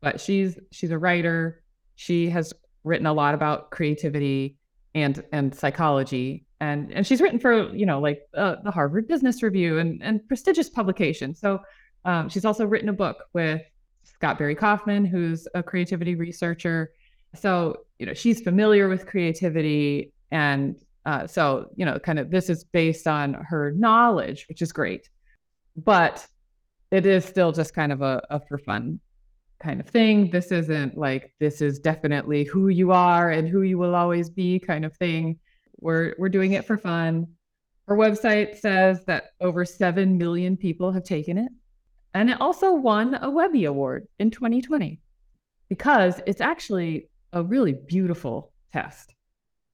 but 0.00 0.20
she's 0.20 0.58
she's 0.72 0.90
a 0.90 0.98
writer. 0.98 1.62
She 1.96 2.30
has 2.30 2.52
written 2.84 3.06
a 3.06 3.12
lot 3.12 3.34
about 3.34 3.70
creativity 3.70 4.56
and 4.94 5.22
and 5.32 5.54
psychology 5.54 6.44
and 6.60 6.92
and 6.92 7.06
she's 7.06 7.20
written 7.20 7.38
for 7.38 7.74
you 7.74 7.86
know 7.86 8.00
like 8.00 8.22
uh, 8.34 8.56
the 8.62 8.70
Harvard 8.70 9.08
Business 9.08 9.42
Review 9.42 9.78
and 9.78 10.02
and 10.02 10.26
prestigious 10.28 10.68
publications. 10.68 11.40
So 11.40 11.60
um, 12.04 12.28
she's 12.28 12.44
also 12.44 12.66
written 12.66 12.88
a 12.88 12.92
book 12.92 13.24
with 13.32 13.62
Scott 14.04 14.38
Barry 14.38 14.54
Kaufman, 14.54 15.04
who's 15.04 15.48
a 15.54 15.62
creativity 15.62 16.14
researcher. 16.14 16.92
So 17.34 17.84
you 17.98 18.06
know 18.06 18.14
she's 18.14 18.40
familiar 18.40 18.88
with 18.88 19.06
creativity, 19.06 20.12
and 20.30 20.76
uh, 21.06 21.26
so 21.26 21.70
you 21.76 21.86
know 21.86 21.98
kind 21.98 22.18
of 22.18 22.30
this 22.30 22.50
is 22.50 22.64
based 22.64 23.06
on 23.06 23.34
her 23.34 23.72
knowledge, 23.72 24.46
which 24.48 24.62
is 24.62 24.72
great, 24.72 25.08
but 25.76 26.26
it 26.90 27.06
is 27.06 27.24
still 27.24 27.52
just 27.52 27.72
kind 27.72 27.92
of 27.92 28.02
a, 28.02 28.20
a 28.30 28.40
for 28.46 28.58
fun 28.58 29.00
kind 29.62 29.80
of 29.80 29.88
thing. 29.88 30.30
This 30.30 30.50
isn't 30.50 30.98
like 30.98 31.32
this 31.38 31.60
is 31.60 31.78
definitely 31.78 32.44
who 32.44 32.68
you 32.68 32.92
are 32.92 33.30
and 33.30 33.48
who 33.48 33.62
you 33.62 33.78
will 33.78 33.94
always 33.94 34.28
be 34.28 34.58
kind 34.58 34.84
of 34.84 34.96
thing. 34.96 35.38
We're 35.80 36.14
we're 36.18 36.28
doing 36.28 36.52
it 36.52 36.64
for 36.66 36.76
fun. 36.76 37.28
Our 37.88 37.96
website 37.96 38.58
says 38.58 39.04
that 39.06 39.30
over 39.40 39.64
7 39.64 40.16
million 40.16 40.56
people 40.56 40.92
have 40.92 41.04
taken 41.04 41.38
it. 41.38 41.50
And 42.14 42.30
it 42.30 42.40
also 42.40 42.72
won 42.72 43.14
a 43.14 43.30
Webby 43.30 43.64
Award 43.64 44.06
in 44.18 44.30
2020 44.30 45.00
because 45.68 46.20
it's 46.26 46.40
actually 46.40 47.08
a 47.32 47.42
really 47.42 47.72
beautiful 47.72 48.52
test. 48.72 49.14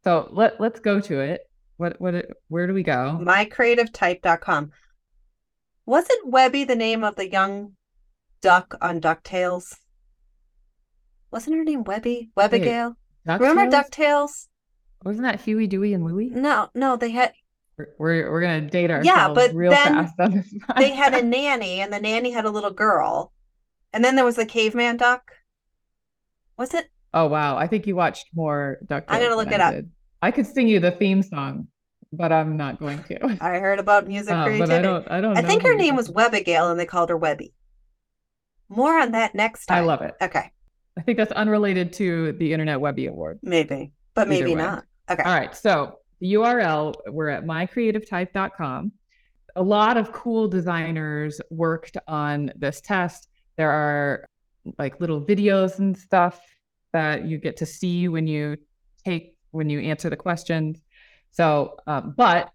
So 0.04 0.28
let 0.32 0.60
let's 0.60 0.80
go 0.80 1.00
to 1.00 1.20
it. 1.20 1.40
What 1.78 2.00
what 2.00 2.26
where 2.48 2.66
do 2.66 2.74
we 2.74 2.82
go? 2.82 3.18
Mycreativetype.com. 3.20 4.70
Wasn't 5.84 6.28
Webby 6.28 6.64
the 6.64 6.76
name 6.76 7.04
of 7.04 7.16
the 7.16 7.30
young 7.30 7.72
duck 8.40 8.76
on 8.80 9.00
DuckTales? 9.00 9.74
Wasn't 11.30 11.56
her 11.56 11.64
name 11.64 11.84
Webby? 11.84 12.30
Webbigail? 12.36 12.94
Remember 13.26 13.66
DuckTales? 13.66 14.46
Wasn't 15.04 15.24
that 15.24 15.40
Huey, 15.40 15.66
Dewey, 15.66 15.94
and 15.94 16.04
Louie? 16.04 16.30
No, 16.30 16.68
no, 16.74 16.96
they 16.96 17.10
had. 17.10 17.32
We're 17.78 17.88
we're, 17.98 18.30
we're 18.32 18.40
gonna 18.40 18.62
date 18.62 18.90
ourselves. 18.90 19.06
Yeah, 19.06 19.32
but 19.32 19.54
real 19.54 19.70
then 19.70 20.08
fast 20.16 20.42
they 20.78 20.90
had 20.92 21.14
a 21.14 21.22
nanny, 21.22 21.80
and 21.80 21.92
the 21.92 22.00
nanny 22.00 22.30
had 22.30 22.44
a 22.46 22.50
little 22.50 22.70
girl, 22.72 23.32
and 23.92 24.02
then 24.04 24.16
there 24.16 24.24
was 24.24 24.36
the 24.36 24.46
caveman 24.46 24.96
duck. 24.96 25.30
Was 26.58 26.72
it? 26.74 26.88
Oh 27.12 27.26
wow! 27.26 27.56
I 27.56 27.66
think 27.66 27.86
you 27.86 27.94
watched 27.94 28.26
more 28.34 28.78
Duck. 28.86 29.04
I'm 29.08 29.20
gonna 29.22 29.36
look 29.36 29.52
it 29.52 29.60
I 29.60 29.64
up. 29.68 29.74
Did. 29.74 29.90
I 30.22 30.30
could 30.30 30.46
sing 30.46 30.68
you 30.68 30.80
the 30.80 30.90
theme 30.90 31.22
song, 31.22 31.68
but 32.12 32.32
I'm 32.32 32.56
not 32.56 32.80
going 32.80 33.02
to. 33.04 33.36
I 33.40 33.58
heard 33.58 33.78
about 33.78 34.08
music 34.08 34.32
Uh, 34.34 34.44
creativity. 34.44 34.70
but 34.70 34.78
I 34.78 34.82
don't. 34.82 35.10
I 35.10 35.20
don't. 35.20 35.36
I 35.36 35.42
think 35.42 35.62
her 35.62 35.74
name 35.74 35.96
was 35.96 36.06
talking 36.08 36.30
Webbigail, 36.44 36.70
and 36.70 36.80
they 36.80 36.86
called 36.86 37.10
her 37.10 37.16
Webby. 37.16 37.52
More 38.70 38.98
on 38.98 39.12
that 39.12 39.34
next 39.34 39.64
about. 39.66 39.78
I 39.78 39.80
love 39.82 40.00
it. 40.02 40.14
Okay, 40.20 40.50
I 40.98 41.02
think 41.02 41.18
that's 41.18 41.32
unrelated 41.32 41.92
to 41.94 42.32
the 42.32 42.52
Internet 42.54 42.80
Webby 42.80 43.06
Award. 43.06 43.38
maybe, 43.42 43.92
but 44.16 44.28
maybe 44.28 44.54
not. 44.56 44.84
Okay. 45.08 45.22
All 45.22 45.32
right. 45.32 45.54
So 45.54 46.00
the 46.20 46.34
URL, 46.34 46.94
we're 47.08 47.28
at 47.28 47.44
mycreativetype.com. 47.44 48.90
A 49.54 49.62
lot 49.62 49.96
of 49.96 50.10
cool 50.12 50.48
designers 50.48 51.40
worked 51.50 51.96
on 52.08 52.50
this 52.56 52.80
test. 52.80 53.28
There 53.56 53.70
are 53.70 54.26
like 54.78 55.00
little 55.00 55.20
videos 55.24 55.78
and 55.78 55.96
stuff 55.96 56.40
that 56.92 57.24
you 57.26 57.38
get 57.38 57.56
to 57.58 57.66
see 57.66 58.08
when 58.08 58.26
you 58.26 58.56
take 59.04 59.34
when 59.52 59.70
you 59.70 59.80
answer 59.80 60.10
the 60.10 60.16
questions. 60.16 60.82
So, 61.30 61.76
um, 61.86 62.14
but 62.16 62.50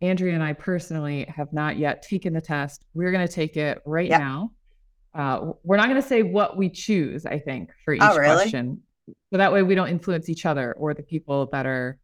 Andrea 0.00 0.34
and 0.34 0.42
I 0.42 0.52
personally 0.52 1.24
have 1.28 1.52
not 1.52 1.76
yet 1.78 2.02
taken 2.02 2.32
the 2.32 2.40
test. 2.40 2.84
We're 2.94 3.12
going 3.12 3.26
to 3.26 3.32
take 3.32 3.56
it 3.56 3.80
right 3.84 4.08
Yep. 4.08 4.20
now. 4.20 4.50
Uh, 5.14 5.52
we're 5.62 5.76
not 5.76 5.88
going 5.88 6.00
to 6.00 6.06
say 6.06 6.22
what 6.22 6.56
we 6.56 6.68
choose. 6.68 7.24
I 7.24 7.38
think 7.38 7.70
for 7.84 7.94
each 7.94 8.02
Oh, 8.02 8.16
really? 8.16 8.34
question, 8.36 8.82
so 9.06 9.38
that 9.38 9.52
way 9.52 9.62
we 9.62 9.74
don't 9.74 9.88
influence 9.88 10.28
each 10.28 10.46
other 10.46 10.72
or 10.72 10.94
the 10.94 11.02
people 11.02 11.46
that 11.52 11.66
are 11.66 11.98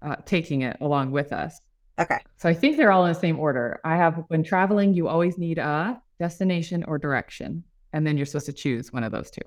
uh, 0.00 0.16
taking 0.24 0.62
it 0.62 0.76
along 0.80 1.10
with 1.10 1.32
us. 1.32 1.60
Okay. 1.98 2.18
So 2.38 2.48
I 2.48 2.54
think 2.54 2.76
they're 2.76 2.92
all 2.92 3.04
in 3.04 3.12
the 3.12 3.18
same 3.18 3.38
order. 3.38 3.80
I 3.84 3.96
have 3.96 4.24
when 4.28 4.42
traveling, 4.42 4.94
you 4.94 5.08
always 5.08 5.38
need 5.38 5.58
a 5.58 6.00
destination 6.18 6.84
or 6.84 6.98
direction, 6.98 7.64
and 7.92 8.06
then 8.06 8.16
you're 8.16 8.26
supposed 8.26 8.46
to 8.46 8.52
choose 8.52 8.92
one 8.92 9.04
of 9.04 9.12
those 9.12 9.30
two. 9.30 9.42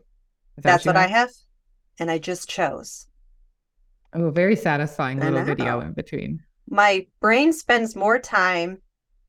That 0.58 0.64
That's 0.64 0.86
you 0.86 0.90
what 0.90 0.98
I 0.98 1.08
have, 1.08 1.32
and 2.00 2.10
I 2.10 2.18
just 2.18 2.50
chose. 2.50 3.08
Oh, 4.14 4.30
very 4.30 4.56
satisfying 4.56 5.20
little 5.20 5.44
video 5.44 5.82
in 5.82 5.94
between. 5.94 6.42
My 6.70 7.08
brain 7.20 7.52
spends 7.52 7.96
more 7.96 8.20
time 8.20 8.82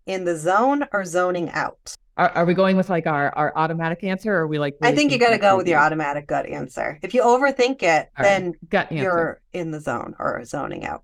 in 0.06 0.24
the 0.24 0.36
zone 0.36 0.86
or 0.92 1.04
zoning 1.04 1.50
out. 1.50 1.94
Are, 2.16 2.30
are 2.30 2.44
we 2.46 2.54
going 2.54 2.76
with 2.76 2.88
like 2.88 3.06
our, 3.06 3.30
our 3.36 3.52
automatic 3.56 4.02
answer, 4.02 4.32
or 4.32 4.38
are 4.42 4.46
we 4.46 4.58
like? 4.58 4.74
I 4.80 4.94
think 4.94 5.12
you 5.12 5.18
got 5.18 5.30
to 5.30 5.38
go 5.38 5.56
with 5.56 5.68
your 5.68 5.78
automatic 5.78 6.26
gut 6.26 6.46
answer. 6.46 6.98
If 7.02 7.12
you 7.12 7.22
overthink 7.22 7.82
it, 7.82 8.08
All 8.16 8.24
right, 8.24 8.24
then 8.24 8.54
gut 8.70 8.90
answer. 8.90 9.02
you're 9.02 9.42
in 9.52 9.70
the 9.70 9.80
zone 9.80 10.14
or 10.18 10.42
zoning 10.44 10.86
out. 10.86 11.02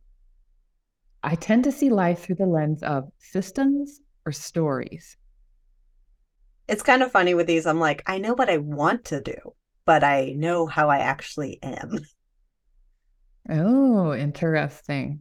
I 1.23 1.35
tend 1.35 1.64
to 1.64 1.73
see 1.73 1.90
life 1.90 2.21
through 2.21 2.37
the 2.37 2.47
lens 2.47 2.82
of 2.82 3.11
systems 3.18 4.00
or 4.25 4.32
stories. 4.32 5.16
It's 6.66 6.82
kind 6.82 7.02
of 7.02 7.12
funny 7.12 7.35
with 7.35 7.47
these. 7.47 7.66
I'm 7.66 7.78
like, 7.80 8.02
I 8.06 8.18
know 8.18 8.32
what 8.35 8.49
I 8.49 8.56
want 8.56 9.04
to 9.06 9.21
do, 9.21 9.37
but 9.85 10.02
I 10.02 10.32
know 10.35 10.66
how 10.66 10.88
I 10.88 10.99
actually 10.99 11.59
am. 11.62 11.99
Oh, 13.50 14.14
interesting. 14.14 15.21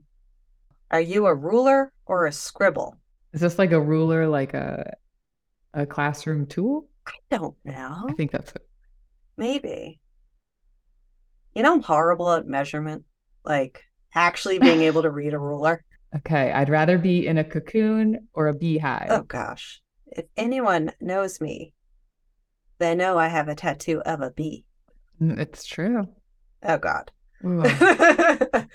Are 0.90 1.02
you 1.02 1.26
a 1.26 1.36
ruler 1.36 1.92
or 2.06 2.26
a 2.28 2.32
scribble? 2.32 2.98
Is 3.34 3.42
this 3.42 3.58
like 3.60 3.72
a 3.72 3.80
ruler, 3.82 4.28
like 4.28 4.54
a 4.54 4.94
a 5.74 5.86
classroom 5.86 6.46
tool? 6.48 6.88
I 7.08 7.14
don't 7.30 7.56
know. 7.64 8.06
I 8.10 8.14
think 8.14 8.32
that's 8.32 8.52
it. 8.52 8.68
Maybe. 9.38 10.00
You 11.56 11.64
know, 11.64 11.74
I'm 11.74 11.82
horrible 11.82 12.32
at 12.32 12.48
measurement, 12.48 13.04
like 13.44 13.82
actually 14.14 14.60
being 14.68 14.82
able 14.82 15.02
to 15.04 15.10
read 15.10 15.34
a 15.34 15.40
ruler. 15.40 15.84
Okay, 16.18 16.52
I'd 16.52 16.70
rather 16.70 16.98
be 16.98 17.26
in 17.26 17.38
a 17.38 17.44
cocoon 17.44 18.28
or 18.34 18.48
a 18.48 18.54
beehive. 18.54 19.08
Oh 19.10 19.24
gosh. 19.24 19.82
If 20.08 20.26
anyone 20.36 20.92
knows 21.00 21.40
me, 21.40 21.74
they 22.80 22.96
know 22.96 23.18
I 23.18 23.30
have 23.30 23.48
a 23.48 23.56
tattoo 23.56 24.02
of 24.02 24.20
a 24.20 24.30
bee. 24.30 24.66
Mm, 25.22 25.40
It's 25.40 25.66
true. 25.66 26.08
Oh 26.64 26.78
god. 26.78 27.12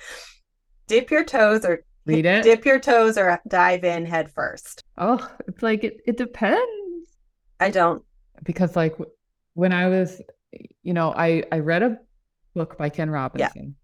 Dip 0.86 1.10
your 1.10 1.25
toes 1.25 1.64
or 1.64 1.84
read 2.06 2.26
it. 2.26 2.44
dip 2.44 2.64
your 2.64 2.80
toes 2.80 3.18
or 3.18 3.40
dive 3.48 3.84
in 3.84 4.06
head 4.06 4.30
first. 4.32 4.84
Oh, 4.96 5.28
it's 5.46 5.62
like 5.62 5.84
it, 5.84 6.00
it 6.06 6.16
depends. 6.16 7.08
I 7.60 7.70
don't. 7.70 8.02
Because 8.44 8.76
like 8.76 8.96
when 9.54 9.72
I 9.72 9.88
was, 9.88 10.20
you 10.82 10.94
know, 10.94 11.12
I 11.12 11.42
I 11.52 11.58
read 11.58 11.82
a 11.82 11.98
book 12.54 12.78
by 12.78 12.88
Ken 12.88 13.10
Robinson. 13.10 13.76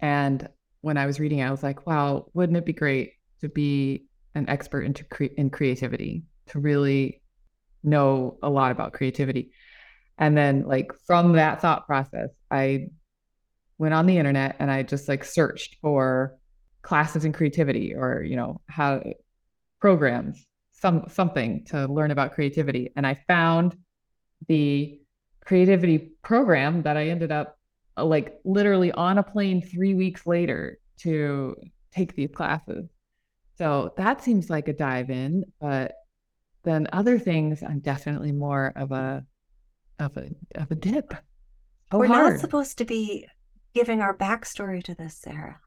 And 0.00 0.48
when 0.80 0.96
I 0.96 1.06
was 1.06 1.20
reading 1.20 1.38
it, 1.38 1.44
I 1.44 1.50
was 1.50 1.62
like, 1.62 1.86
wow, 1.86 2.26
wouldn't 2.34 2.58
it 2.58 2.66
be 2.66 2.72
great 2.72 3.12
to 3.40 3.48
be 3.48 4.06
an 4.34 4.48
expert 4.48 4.82
into 4.82 5.04
cre- 5.04 5.34
in 5.36 5.50
creativity, 5.50 6.24
to 6.48 6.58
really 6.58 7.22
know 7.82 8.38
a 8.42 8.50
lot 8.50 8.72
about 8.72 8.92
creativity. 8.92 9.52
And 10.18 10.36
then 10.36 10.64
like 10.66 10.92
from 11.06 11.32
that 11.32 11.60
thought 11.60 11.86
process, 11.86 12.30
I 12.50 12.88
went 13.78 13.94
on 13.94 14.06
the 14.06 14.18
internet 14.18 14.56
and 14.58 14.70
I 14.70 14.82
just 14.82 15.08
like 15.08 15.24
searched 15.24 15.76
for 15.80 16.36
classes 16.82 17.24
in 17.24 17.32
creativity 17.32 17.94
or, 17.94 18.22
you 18.22 18.36
know, 18.36 18.60
how 18.66 19.02
programs, 19.80 20.44
some 20.72 21.04
something 21.08 21.64
to 21.66 21.86
learn 21.86 22.10
about 22.10 22.34
creativity. 22.34 22.90
And 22.96 23.06
I 23.06 23.22
found 23.28 23.76
the 24.48 25.00
creativity 25.44 26.12
program 26.22 26.82
that 26.82 26.96
I 26.96 27.08
ended 27.08 27.32
up 27.32 27.58
uh, 27.96 28.04
like 28.04 28.40
literally 28.44 28.92
on 28.92 29.18
a 29.18 29.22
plane 29.22 29.62
three 29.62 29.94
weeks 29.94 30.26
later 30.26 30.78
to 30.98 31.56
take 31.92 32.14
these 32.14 32.30
classes. 32.32 32.88
So 33.58 33.92
that 33.96 34.22
seems 34.22 34.50
like 34.50 34.68
a 34.68 34.72
dive 34.72 35.10
in, 35.10 35.44
but 35.60 35.94
then 36.64 36.88
other 36.92 37.18
things, 37.18 37.62
I'm 37.62 37.80
definitely 37.80 38.32
more 38.32 38.72
of 38.74 38.92
a 38.92 39.24
of 39.98 40.16
a 40.16 40.30
of 40.54 40.70
a 40.70 40.74
dip. 40.74 41.14
Oh, 41.90 41.98
We're 41.98 42.06
hard. 42.06 42.32
not 42.34 42.40
supposed 42.40 42.78
to 42.78 42.84
be 42.84 43.26
giving 43.74 44.00
our 44.00 44.16
backstory 44.16 44.82
to 44.84 44.94
this, 44.94 45.16
Sara. 45.16 45.60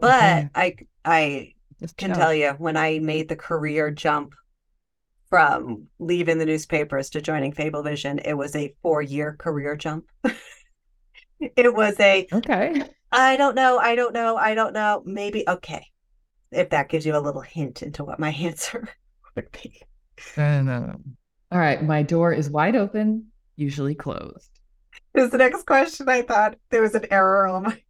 But 0.00 0.10
Okay, 0.10 0.50
I 0.54 0.76
I 1.04 1.54
just 1.80 1.96
can 1.96 2.12
chill. 2.12 2.14
tell 2.14 2.34
you 2.34 2.50
when 2.58 2.76
I 2.76 2.98
made 3.00 3.28
the 3.28 3.36
career 3.36 3.90
jump 3.90 4.34
from 5.28 5.88
leaving 5.98 6.38
the 6.38 6.46
newspapers 6.46 7.10
to 7.10 7.20
joining 7.22 7.52
Fablevision, 7.52 8.20
it 8.24 8.34
was 8.34 8.56
a 8.56 8.74
four 8.82 9.02
year 9.02 9.36
career 9.38 9.76
jump. 9.76 10.06
it 11.40 11.74
was 11.74 11.98
a 12.00 12.28
Okay. 12.32 12.82
I 13.12 13.36
don't 13.36 13.54
know, 13.56 13.78
I 13.78 13.94
don't 13.96 14.14
know, 14.14 14.36
I 14.36 14.54
don't 14.54 14.72
know, 14.74 15.02
maybe 15.04 15.44
okay. 15.48 15.86
If 16.52 16.70
that 16.70 16.88
gives 16.88 17.06
you 17.06 17.16
a 17.16 17.20
little 17.20 17.42
hint 17.42 17.82
into 17.82 18.04
what 18.04 18.20
my 18.20 18.30
answer 18.32 18.88
would 19.36 19.50
be. 19.52 19.82
All 20.36 21.58
right. 21.58 21.82
My 21.82 22.02
door 22.02 22.32
is 22.32 22.50
wide 22.50 22.76
open, 22.76 23.30
usually 23.56 23.94
closed. 23.94 24.50
Is 25.14 25.30
the 25.30 25.38
next 25.38 25.66
question. 25.66 26.08
I 26.08 26.22
thought 26.22 26.56
there 26.70 26.82
was 26.82 26.94
an 26.96 27.06
error 27.12 27.46
on 27.46 27.62
my 27.64 27.82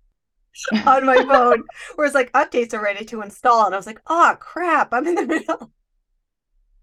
on 0.86 1.06
my 1.06 1.16
phone 1.24 1.64
where 1.94 2.06
it's 2.06 2.14
like 2.14 2.32
updates 2.32 2.74
are 2.74 2.82
ready 2.82 3.04
to 3.06 3.22
install. 3.22 3.66
And 3.66 3.74
I 3.74 3.78
was 3.78 3.86
like, 3.86 4.00
oh 4.06 4.36
crap, 4.38 4.92
I'm 4.92 5.06
in 5.06 5.14
the 5.14 5.26
middle. 5.26 5.72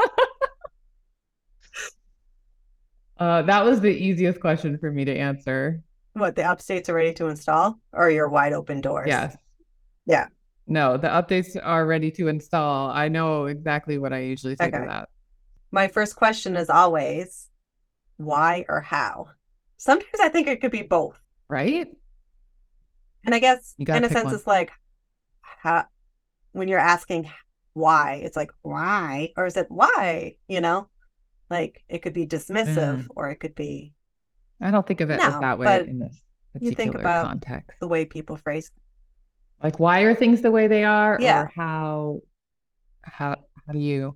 Uh, 3.16 3.42
that 3.44 3.64
was 3.64 3.80
the 3.80 3.88
easiest 3.90 4.40
question 4.42 4.78
for 4.78 4.92
me 4.92 5.06
to 5.06 5.16
answer. 5.16 5.82
What 6.14 6.36
the 6.36 6.42
updates 6.42 6.90
are 6.90 6.94
ready 6.94 7.14
to 7.14 7.28
install 7.28 7.80
or 7.94 8.10
your 8.10 8.28
wide 8.28 8.54
open 8.54 8.82
doors? 8.82 9.08
Yes. 9.08 9.38
Yeah. 10.06 10.28
No, 10.68 10.98
the 10.98 11.08
updates 11.08 11.58
are 11.62 11.86
ready 11.86 12.12
to 12.12 12.28
install. 12.28 12.90
I 12.90 13.08
know 13.08 13.46
exactly 13.46 13.98
what 13.98 14.14
I 14.14 14.20
usually 14.20 14.56
say 14.56 14.66
Okay. 14.66 14.78
to 14.78 14.86
that. 14.88 15.10
My 15.72 15.88
first 15.88 16.16
question 16.16 16.56
is 16.58 16.70
always 16.70 17.50
why 18.18 18.66
or 18.68 18.82
how? 18.82 19.30
Sometimes 19.78 20.20
I 20.22 20.30
think 20.30 20.48
it 20.48 20.60
could 20.60 20.72
be 20.72 20.82
both. 20.82 21.18
Right? 21.50 21.88
And 23.26 23.34
I 23.34 23.40
guess 23.40 23.74
in 23.80 24.04
a 24.04 24.10
sense 24.10 24.26
one. 24.26 24.36
it's 24.36 24.48
like 24.48 24.72
how 25.42 25.86
when 26.52 26.68
you're 26.68 26.80
asking 26.80 27.30
why, 27.74 28.22
it's 28.24 28.36
like 28.36 28.52
why 28.62 29.32
or 29.38 29.46
is 29.46 29.58
it 29.58 29.68
why, 29.70 30.36
you 30.48 30.62
know? 30.62 30.90
Like 31.50 31.84
it 31.90 32.00
could 32.02 32.14
be 32.14 32.26
dismissive 32.26 33.04
Mm. 33.04 33.08
or 33.16 33.30
it 33.30 33.38
could 33.40 33.56
be 33.56 33.94
I 34.62 34.72
don't 34.72 34.86
think 34.86 35.02
of 35.02 35.10
it 35.10 35.20
as 35.20 35.34
No, 35.34 35.40
that 35.42 35.60
way 35.60 35.86
in 35.88 36.00
this 36.00 36.22
you 36.60 36.72
think 36.72 36.96
about- 36.96 37.26
context. 37.26 37.80
the 37.80 37.88
way 37.88 38.06
people 38.06 38.38
phrase 38.38 38.72
Like 39.62 39.80
why 39.80 40.02
are 40.02 40.14
things 40.16 40.42
the 40.42 40.52
way 40.52 40.68
they 40.68 40.84
are? 40.84 41.18
Yeah. 41.20 41.44
Or 41.44 41.52
how 41.56 42.20
how 43.04 43.36
how 43.66 43.74
do 43.74 43.80
you 43.80 44.16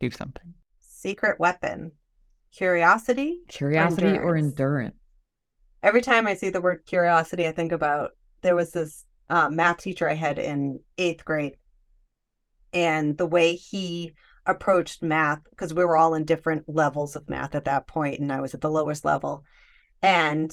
do 0.00 0.10
something? 0.10 0.54
secret 0.80 1.40
weapon. 1.40 1.90
Curiosity. 2.52 3.40
Curiosity 3.48 4.06
or 4.06 4.36
endurance? 4.36 4.46
endurance? 4.52 4.96
Every 5.82 6.00
time 6.00 6.26
I 6.26 6.34
see 6.34 6.50
the 6.50 6.60
word 6.60 6.86
curiosity, 6.86 7.46
I 7.46 7.52
think 7.52 7.72
about 7.72 8.12
there 8.42 8.54
was 8.54 8.72
this 8.72 9.04
uh, 9.28 9.48
math 9.50 9.78
teacher 9.78 10.08
I 10.08 10.14
had 10.14 10.38
in 10.38 10.80
eighth 10.98 11.24
grade, 11.24 11.56
and 12.72 13.16
the 13.18 13.26
way 13.26 13.54
he 13.54 14.12
approached 14.46 15.02
math, 15.02 15.40
because 15.50 15.74
we 15.74 15.84
were 15.84 15.96
all 15.96 16.14
in 16.14 16.24
different 16.24 16.68
levels 16.68 17.16
of 17.16 17.28
math 17.28 17.54
at 17.54 17.64
that 17.64 17.86
point, 17.86 18.20
and 18.20 18.32
I 18.32 18.40
was 18.40 18.54
at 18.54 18.60
the 18.60 18.70
lowest 18.70 19.04
level. 19.04 19.44
And 20.02 20.52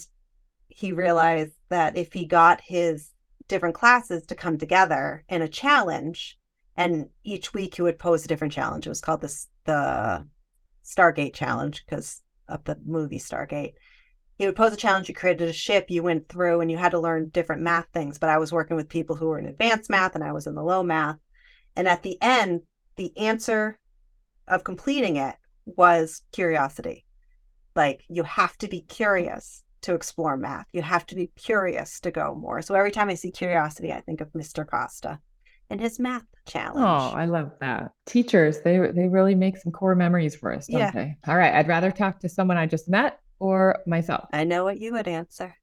he 0.68 0.92
realized 0.92 1.54
that 1.70 1.98
if 1.98 2.14
he 2.14 2.26
got 2.26 2.62
his 2.62 3.12
different 3.48 3.76
classes 3.76 4.26
to 4.28 4.36
come 4.36 4.58
together 4.58 5.26
in 5.28 5.42
a 5.42 5.48
challenge, 5.48 6.38
and 6.78 7.10
each 7.24 7.54
week 7.54 7.76
he 7.76 7.82
would 7.82 8.00
pose 8.00 8.24
a 8.24 8.28
different 8.28 8.54
challenge. 8.54 8.86
It 8.86 8.90
was 8.90 9.02
called 9.02 9.22
this 9.22 9.48
the 9.66 10.26
Stargate 10.86 11.34
challenge 11.34 11.84
because 11.86 12.22
of 12.48 12.64
the 12.64 12.78
movie 12.86 13.20
Stargate. 13.20 13.74
He 14.40 14.46
would 14.46 14.56
pose 14.56 14.72
a 14.74 14.78
challenge. 14.78 15.10
You 15.10 15.14
created 15.16 15.50
a 15.50 15.54
ship. 15.54 15.88
You 15.90 16.02
went 16.02 16.30
through 16.30 16.62
and 16.62 16.72
you 16.72 16.78
had 16.78 16.92
to 16.92 17.00
learn 17.00 17.28
different 17.30 17.62
math 17.62 17.88
things. 17.94 18.18
But 18.18 18.30
I 18.30 18.38
was 18.38 18.54
working 18.54 18.78
with 18.78 18.88
people 18.88 19.18
who 19.18 19.28
were 19.28 19.38
in 19.38 19.46
advanced 19.46 19.90
math 19.90 20.16
and 20.16 20.24
I 20.24 20.32
was 20.32 20.48
in 20.48 20.56
the 20.56 20.64
low 20.64 20.82
math. 20.82 21.18
And 21.76 21.90
at 21.90 22.04
the 22.04 22.18
end, 22.22 22.62
the 22.96 23.16
answer 23.18 23.78
of 24.48 24.64
completing 24.64 25.18
it 25.18 25.36
was 25.66 26.22
curiosity. 26.32 27.06
Like 27.76 28.02
you 28.08 28.24
have 28.24 28.58
to 28.60 28.70
be 28.70 28.80
curious 28.82 29.62
to 29.82 29.94
explore 29.94 30.38
math. 30.38 30.68
You 30.72 30.84
have 30.84 31.06
to 31.08 31.16
be 31.16 31.32
curious 31.36 32.00
to 32.00 32.10
go 32.10 32.34
more. 32.34 32.62
So 32.62 32.76
every 32.76 32.92
time 32.92 33.10
I 33.10 33.16
see 33.16 33.32
curiosity, 33.32 33.92
I 33.92 34.00
think 34.00 34.22
of 34.22 34.32
Mr. 34.32 34.66
Costa 34.66 35.20
and 35.70 35.82
his 35.82 36.00
math 36.00 36.24
challenge. 36.48 36.80
Oh, 36.80 37.16
I 37.18 37.26
love 37.26 37.52
that. 37.60 37.92
Teachers, 38.06 38.62
they 38.62 38.78
they 38.78 39.10
really 39.10 39.36
make 39.36 39.58
some 39.58 39.74
core 39.74 39.96
memories 39.96 40.34
for 40.36 40.54
us, 40.54 40.68
don't 40.68 40.80
Yeah. 40.80 40.92
they? 40.92 41.18
All 41.28 41.36
right, 41.36 41.54
I'd 41.54 41.68
rather 41.68 41.92
talk 41.92 42.22
to 42.22 42.30
someone 42.30 42.58
I 42.58 42.66
just 42.68 42.88
met 42.90 43.20
or 43.40 43.80
myself. 43.86 44.28
I 44.34 44.44
know 44.44 44.64
what 44.64 44.80
you 44.80 44.94
would 44.94 45.08
answer. 45.08 45.56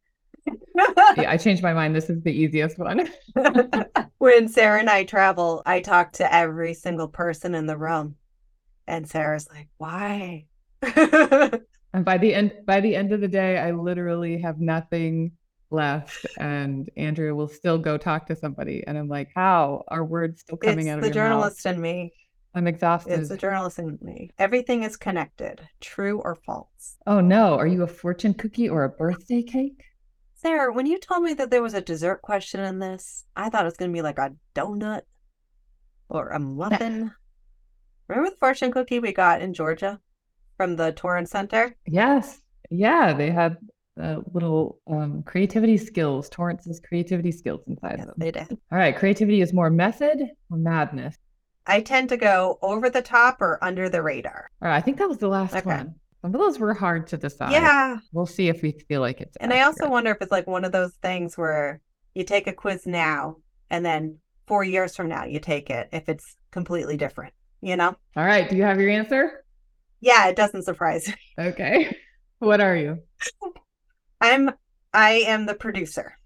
Yeah, 0.47 1.31
I 1.31 1.37
changed 1.37 1.63
my 1.63 1.73
mind. 1.73 1.97
This 1.97 2.11
is 2.11 2.23
the 2.23 2.33
easiest 2.33 2.79
one. 2.79 3.09
when 4.19 4.49
Sara 4.49 4.79
and 4.79 4.91
I 4.91 5.05
travel, 5.05 5.63
I 5.65 5.81
talk 5.81 6.13
to 6.15 6.35
every 6.35 6.75
single 6.75 7.09
person 7.09 7.55
in 7.55 7.67
the 7.67 7.77
room. 7.77 8.17
And 8.87 9.09
Sara's 9.09 9.49
like, 9.51 9.69
why? 9.79 10.47
And 11.97 12.05
by 12.05 12.19
the 12.19 12.35
end 12.35 12.53
by 12.67 12.81
the 12.81 12.95
end 12.95 13.15
of 13.15 13.23
the 13.23 13.29
day, 13.29 13.57
I 13.57 13.71
literally 13.71 14.39
have 14.43 14.61
nothing 14.61 15.33
left. 15.71 16.27
And 16.39 16.91
Andrea 16.95 17.35
will 17.35 17.49
still 17.49 17.79
go 17.79 17.97
talk 17.97 18.27
to 18.27 18.37
somebody. 18.37 18.85
And 18.87 18.99
I'm 18.99 19.09
like, 19.09 19.31
how 19.35 19.85
are 19.89 20.05
words 20.05 20.43
still 20.43 20.59
coming 20.59 20.89
it's 20.89 20.93
out 20.93 20.99
of 20.99 21.05
the 21.05 21.11
journalist 21.11 21.65
in 21.65 21.81
me. 21.81 22.13
I'm 22.57 22.67
exhausted. 22.67 23.21
It's 23.21 23.29
the 23.29 23.37
journalist 23.37 23.79
in 23.79 23.99
me. 24.01 24.31
Everything 24.39 24.83
is 24.83 24.97
connected, 24.97 25.61
true 25.81 26.21
or 26.23 26.35
false. 26.35 26.97
Oh 27.07 27.21
no, 27.21 27.55
are 27.59 27.67
you 27.67 27.83
a 27.83 27.87
fortune 27.87 28.33
cookie 28.33 28.69
or 28.69 28.85
a 28.85 28.89
birthday 28.89 29.43
cake? 29.43 29.85
Sara, 30.35 30.73
when 30.73 30.87
you 30.87 30.99
told 30.99 31.23
me 31.23 31.35
that 31.35 31.51
there 31.51 31.63
was 31.63 31.75
a 31.75 31.83
dessert 31.83 32.23
question 32.23 32.61
in 32.61 32.79
this, 32.79 33.25
I 33.37 33.51
thought 33.51 33.63
it 33.63 33.67
was 33.67 33.77
going 33.77 33.91
to 33.91 33.95
be 33.97 34.01
like 34.03 34.19
a 34.19 34.33
donut 34.55 35.03
or 36.09 36.29
a 36.31 36.39
muffin. 36.39 37.13
Remember 38.09 38.31
the 38.31 38.37
fortune 38.37 38.73
cookie 38.73 39.01
we 39.01 39.13
got 39.13 39.43
in 39.43 39.53
Georgia 39.53 40.01
from 40.57 40.77
the 40.77 40.93
Torrance 40.93 41.31
Center? 41.31 41.77
Yes. 41.87 42.41
Yeah, 42.71 43.13
they 43.13 43.31
had 43.31 43.59
uh, 44.01 44.21
little 44.33 44.79
um, 44.87 45.23
creativity 45.25 45.77
skills, 45.77 46.29
Torrance's 46.31 46.81
creativity 46.81 47.33
skills 47.33 47.61
inside 47.67 47.97
Yes, 47.99 48.07
them. 48.07 48.15
they 48.17 48.31
did. 48.31 48.49
All 48.51 48.79
right, 48.79 48.97
creativity 48.97 49.43
is 49.43 49.53
more 49.53 49.69
method 49.71 50.23
or 50.51 50.57
madness? 50.57 51.17
I 51.67 51.81
tend 51.81 52.09
to 52.11 52.17
go 52.17 52.59
over 52.63 52.89
the 52.91 53.03
top 53.03 53.41
or 53.43 53.59
under 53.63 53.89
the 53.89 54.03
radar. 54.03 54.49
All 54.63 54.69
right, 54.69 54.77
I 54.77 54.81
think 54.81 54.99
that 54.99 55.09
was 55.09 55.19
the 55.19 55.29
last 55.29 55.55
Okay. 55.55 55.67
one. 55.69 55.95
Some 56.23 56.35
of 56.35 56.41
those 56.41 56.59
were 56.59 56.75
hard 56.75 57.07
to 57.09 57.17
decide. 57.17 57.53
Yeah. 57.53 57.99
We'll 58.13 58.27
see 58.27 58.49
if 58.49 58.63
we 58.63 58.73
feel 58.89 59.01
like 59.01 59.21
it's 59.21 59.37
And 59.37 59.53
I 59.53 59.63
also 59.63 59.89
wonder 59.89 60.11
if 60.11 60.19
it's 60.21 60.33
like 60.33 60.47
one 60.47 60.65
of 60.65 60.73
those 60.73 60.95
things 61.03 61.37
where 61.37 61.81
you 62.15 62.25
take 62.25 62.47
a 62.47 62.53
quiz 62.53 62.87
now 62.87 63.37
and 63.71 63.85
then 63.85 64.19
four 64.47 64.65
years 64.65 64.97
from 64.97 65.09
now 65.09 65.25
you 65.25 65.39
take 65.41 65.71
it 65.71 65.89
if 65.93 66.09
it's 66.09 66.37
completely 66.51 66.97
different, 66.97 67.35
you 67.61 67.77
know? 67.77 67.95
All 68.17 68.25
right, 68.25 68.49
do 68.49 68.57
you 68.57 68.63
have 68.63 68.81
your 68.81 68.91
answer? 68.91 69.45
Yeah, 70.01 70.29
it 70.29 70.37
doesn't 70.37 70.63
surprise 70.65 71.09
me. 71.09 71.15
Okay. 71.39 71.97
What 72.39 72.61
are 72.61 72.77
you? 72.77 72.99
I'm 74.21 74.51
I 74.93 75.11
am 75.27 75.47
the 75.47 75.55
producer. 75.55 76.17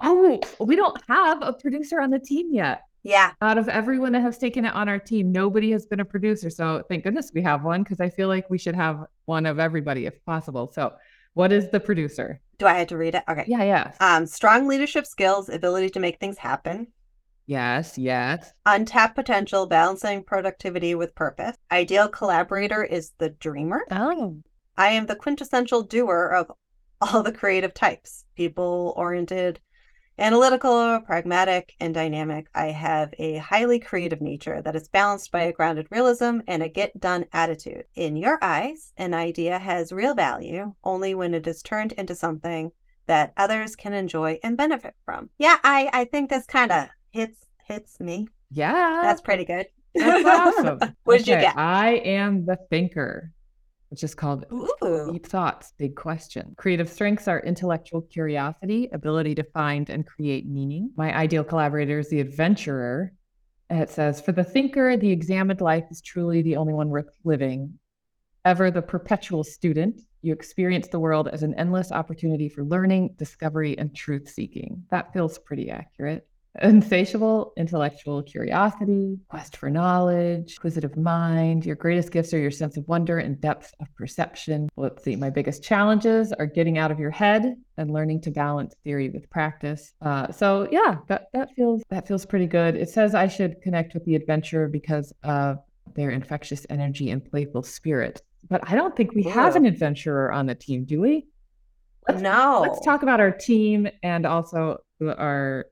Oh, 0.00 0.40
we 0.60 0.76
don't 0.76 1.00
have 1.08 1.42
a 1.42 1.52
producer 1.52 2.00
on 2.00 2.10
the 2.10 2.18
team 2.18 2.52
yet. 2.52 2.82
Yeah. 3.02 3.32
Out 3.40 3.58
of 3.58 3.68
everyone 3.68 4.12
that 4.12 4.22
has 4.22 4.38
taken 4.38 4.64
it 4.64 4.74
on 4.74 4.88
our 4.88 4.98
team, 4.98 5.32
nobody 5.32 5.72
has 5.72 5.86
been 5.86 6.00
a 6.00 6.04
producer. 6.04 6.50
So 6.50 6.84
thank 6.88 7.04
goodness 7.04 7.32
we 7.34 7.42
have 7.42 7.64
one 7.64 7.82
because 7.82 8.00
I 8.00 8.08
feel 8.10 8.28
like 8.28 8.48
we 8.48 8.58
should 8.58 8.76
have 8.76 9.04
one 9.24 9.46
of 9.46 9.58
everybody 9.58 10.06
if 10.06 10.24
possible. 10.24 10.70
So, 10.72 10.92
what 11.34 11.50
is 11.50 11.70
the 11.70 11.80
producer? 11.80 12.40
Do 12.58 12.66
I 12.66 12.74
have 12.74 12.88
to 12.88 12.96
read 12.98 13.14
it? 13.14 13.24
Okay. 13.28 13.44
Yeah, 13.46 13.62
yeah. 13.64 13.92
Um, 14.00 14.26
strong 14.26 14.68
leadership 14.68 15.06
skills, 15.06 15.48
ability 15.48 15.88
to 15.90 16.00
make 16.00 16.20
things 16.20 16.36
happen, 16.36 16.88
Yes, 17.46 17.98
yes. 17.98 18.52
untapped 18.66 19.16
potential, 19.16 19.66
balancing 19.66 20.22
productivity 20.22 20.94
with 20.94 21.14
purpose. 21.14 21.56
Ideal 21.70 22.08
collaborator 22.08 22.84
is 22.84 23.12
the 23.18 23.30
dreamer. 23.30 23.82
Oh. 23.90 24.36
I 24.76 24.88
am 24.90 25.06
the 25.06 25.16
quintessential 25.16 25.82
doer 25.82 26.28
of 26.28 26.52
all 27.00 27.22
the 27.22 27.32
creative 27.32 27.74
types 27.74 28.24
people 28.36 28.94
oriented, 28.96 29.58
analytical, 30.18 31.00
pragmatic, 31.00 31.74
and 31.80 31.94
dynamic. 31.94 32.46
I 32.54 32.66
have 32.66 33.14
a 33.18 33.38
highly 33.38 33.78
creative 33.78 34.20
nature 34.20 34.62
that 34.62 34.76
is 34.76 34.88
balanced 34.88 35.32
by 35.32 35.42
a 35.42 35.52
grounded 35.52 35.86
realism 35.90 36.40
and 36.46 36.62
a 36.62 36.68
get 36.68 37.00
done 37.00 37.26
attitude. 37.32 37.84
In 37.94 38.16
your 38.16 38.38
eyes, 38.42 38.92
an 38.96 39.14
idea 39.14 39.58
has 39.58 39.92
real 39.92 40.14
value 40.14 40.74
only 40.84 41.14
when 41.14 41.34
it 41.34 41.46
is 41.46 41.62
turned 41.62 41.92
into 41.92 42.14
something 42.14 42.72
that 43.06 43.32
others 43.36 43.76
can 43.76 43.92
enjoy 43.92 44.38
and 44.42 44.56
benefit 44.56 44.94
from. 45.04 45.30
Yeah, 45.38 45.58
I, 45.64 45.90
I 45.92 46.04
think 46.04 46.30
this 46.30 46.46
kind 46.46 46.70
of 46.70 46.88
hits 47.10 47.46
hits 47.66 48.00
me. 48.00 48.28
Yeah. 48.50 49.00
That's 49.02 49.20
pretty 49.20 49.44
good. 49.44 49.66
That's 49.94 50.24
awesome. 50.24 50.94
what 51.04 51.18
did 51.18 51.28
you 51.28 51.34
get? 51.36 51.56
I 51.56 51.96
am 51.96 52.44
the 52.44 52.58
thinker, 52.70 53.30
which 53.92 54.02
is 54.02 54.14
called 54.14 54.46
Ooh. 54.50 55.12
Deep 55.12 55.26
thoughts, 55.26 55.74
big 55.76 55.94
question. 55.94 56.54
Creative 56.56 56.88
strengths 56.88 57.28
are 57.28 57.40
intellectual 57.40 58.00
curiosity, 58.00 58.88
ability 58.90 59.34
to 59.34 59.44
find 59.44 59.90
and 59.90 60.06
create 60.06 60.48
meaning. 60.48 60.90
My 60.96 61.14
ideal 61.14 61.44
collaborator 61.44 61.98
is 61.98 62.08
the 62.08 62.20
adventurer. 62.20 63.12
It 63.68 63.90
says, 63.90 64.18
For 64.18 64.32
the 64.32 64.44
thinker, 64.44 64.96
the 64.96 65.10
examined 65.10 65.60
life 65.60 65.84
is 65.90 66.00
truly 66.00 66.40
the 66.40 66.56
only 66.56 66.72
one 66.72 66.88
worth 66.88 67.10
living. 67.22 67.78
Ever 68.46 68.70
the 68.70 68.80
perpetual 68.80 69.44
student, 69.44 70.00
you 70.22 70.32
experience 70.32 70.88
the 70.88 70.98
world 70.98 71.28
as 71.28 71.42
an 71.42 71.54
endless 71.56 71.92
opportunity 71.92 72.48
for 72.48 72.64
learning, 72.64 73.14
discovery, 73.18 73.76
and 73.76 73.94
truth 73.94 74.26
seeking. 74.26 74.84
That 74.90 75.12
feels 75.12 75.38
pretty 75.38 75.68
accurate. 75.68 76.26
Insatiable 76.60 77.54
intellectual 77.56 78.22
curiosity, 78.22 79.18
quest 79.30 79.56
for 79.56 79.70
knowledge, 79.70 80.52
inquisitive 80.52 80.98
mind. 80.98 81.64
Your 81.64 81.76
greatest 81.76 82.10
gifts 82.12 82.34
are 82.34 82.38
your 82.38 82.50
sense 82.50 82.76
of 82.76 82.86
wonder 82.88 83.18
and 83.18 83.40
depth 83.40 83.72
of 83.80 83.86
perception. 83.94 84.68
Let's 84.76 85.02
see. 85.02 85.16
My 85.16 85.30
biggest 85.30 85.64
challenges 85.64 86.30
are 86.34 86.44
getting 86.44 86.76
out 86.76 86.90
of 86.90 86.98
your 86.98 87.10
head 87.10 87.56
and 87.78 87.90
learning 87.90 88.20
to 88.22 88.30
balance 88.30 88.74
theory 88.84 89.08
with 89.08 89.30
practice. 89.30 89.94
Uh, 90.02 90.30
so 90.30 90.68
yeah, 90.70 90.96
that 91.08 91.28
that 91.32 91.48
feels 91.56 91.82
that 91.88 92.06
feels 92.06 92.26
pretty 92.26 92.46
good. 92.46 92.76
It 92.76 92.90
says 92.90 93.14
I 93.14 93.28
should 93.28 93.62
connect 93.62 93.94
with 93.94 94.04
the 94.04 94.14
adventurer 94.14 94.68
because 94.68 95.10
of 95.22 95.56
their 95.94 96.10
infectious 96.10 96.66
energy 96.68 97.08
and 97.08 97.24
playful 97.24 97.62
spirit. 97.62 98.20
But 98.50 98.68
I 98.68 98.74
don't 98.74 98.94
think 98.94 99.14
we 99.14 99.22
have 99.22 99.56
an 99.56 99.64
adventurer 99.64 100.30
on 100.30 100.44
the 100.44 100.54
team, 100.54 100.84
do 100.84 101.00
we? 101.00 101.26
Let's, 102.08 102.20
no. 102.20 102.60
let's 102.60 102.84
talk 102.84 103.02
about 103.02 103.20
our 103.20 103.30
team 103.30 103.88
and 104.02 104.26
also 104.26 104.78
our 105.00 105.66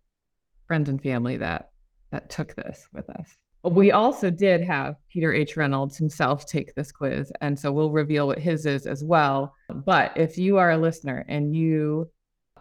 friends 0.71 0.89
and 0.89 1.03
family 1.03 1.37
that 1.37 1.71
that 2.13 2.31
took 2.31 2.55
this 2.55 2.87
with 2.93 3.11
us. 3.11 3.37
We 3.65 3.91
also 3.91 4.31
did 4.31 4.61
have 4.63 4.95
Peter 5.13 5.35
H. 5.35 5.57
Reynolds 5.57 5.97
himself 5.99 6.47
take 6.47 6.73
this 6.77 6.93
quiz, 6.93 7.33
and 7.41 7.59
so 7.59 7.73
we'll 7.73 7.91
reveal 7.91 8.29
what 8.29 8.39
his 8.39 8.67
is 8.67 8.87
as 8.87 9.03
well. 9.03 9.53
But 9.69 10.17
if 10.17 10.39
you 10.39 10.59
are 10.59 10.71
a 10.71 10.79
listener 10.79 11.25
and 11.27 11.53
you 11.57 12.09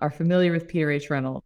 are 0.01 0.09
familiar 0.09 0.51
with 0.51 0.67
Peter 0.67 0.89
H. 0.89 1.11
Reynolds, 1.11 1.45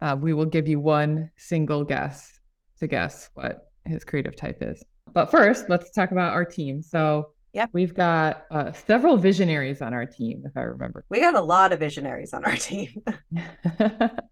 uh, 0.00 0.16
we 0.20 0.32
will 0.32 0.46
give 0.46 0.68
you 0.68 0.78
one 0.78 1.28
single 1.36 1.82
guess 1.82 2.38
to 2.78 2.86
guess 2.86 3.28
what 3.34 3.72
his 3.84 4.04
creative 4.04 4.36
type 4.36 4.58
is. 4.60 4.80
But 5.12 5.28
first, 5.32 5.68
let's 5.68 5.90
talk 5.90 6.12
about 6.12 6.34
our 6.34 6.44
team. 6.44 6.82
So, 6.82 7.30
Yep. 7.52 7.70
we've 7.72 7.94
got 7.94 8.44
uh, 8.52 8.70
several 8.70 9.16
visionaries 9.16 9.82
on 9.82 9.92
our 9.92 10.06
team, 10.06 10.44
if 10.46 10.52
I 10.56 10.60
remember. 10.60 11.04
We 11.08 11.18
got 11.20 11.34
a 11.34 11.40
lot 11.40 11.72
of 11.72 11.80
visionaries 11.80 12.32
on 12.32 12.44
our 12.44 12.54
team. 12.54 13.02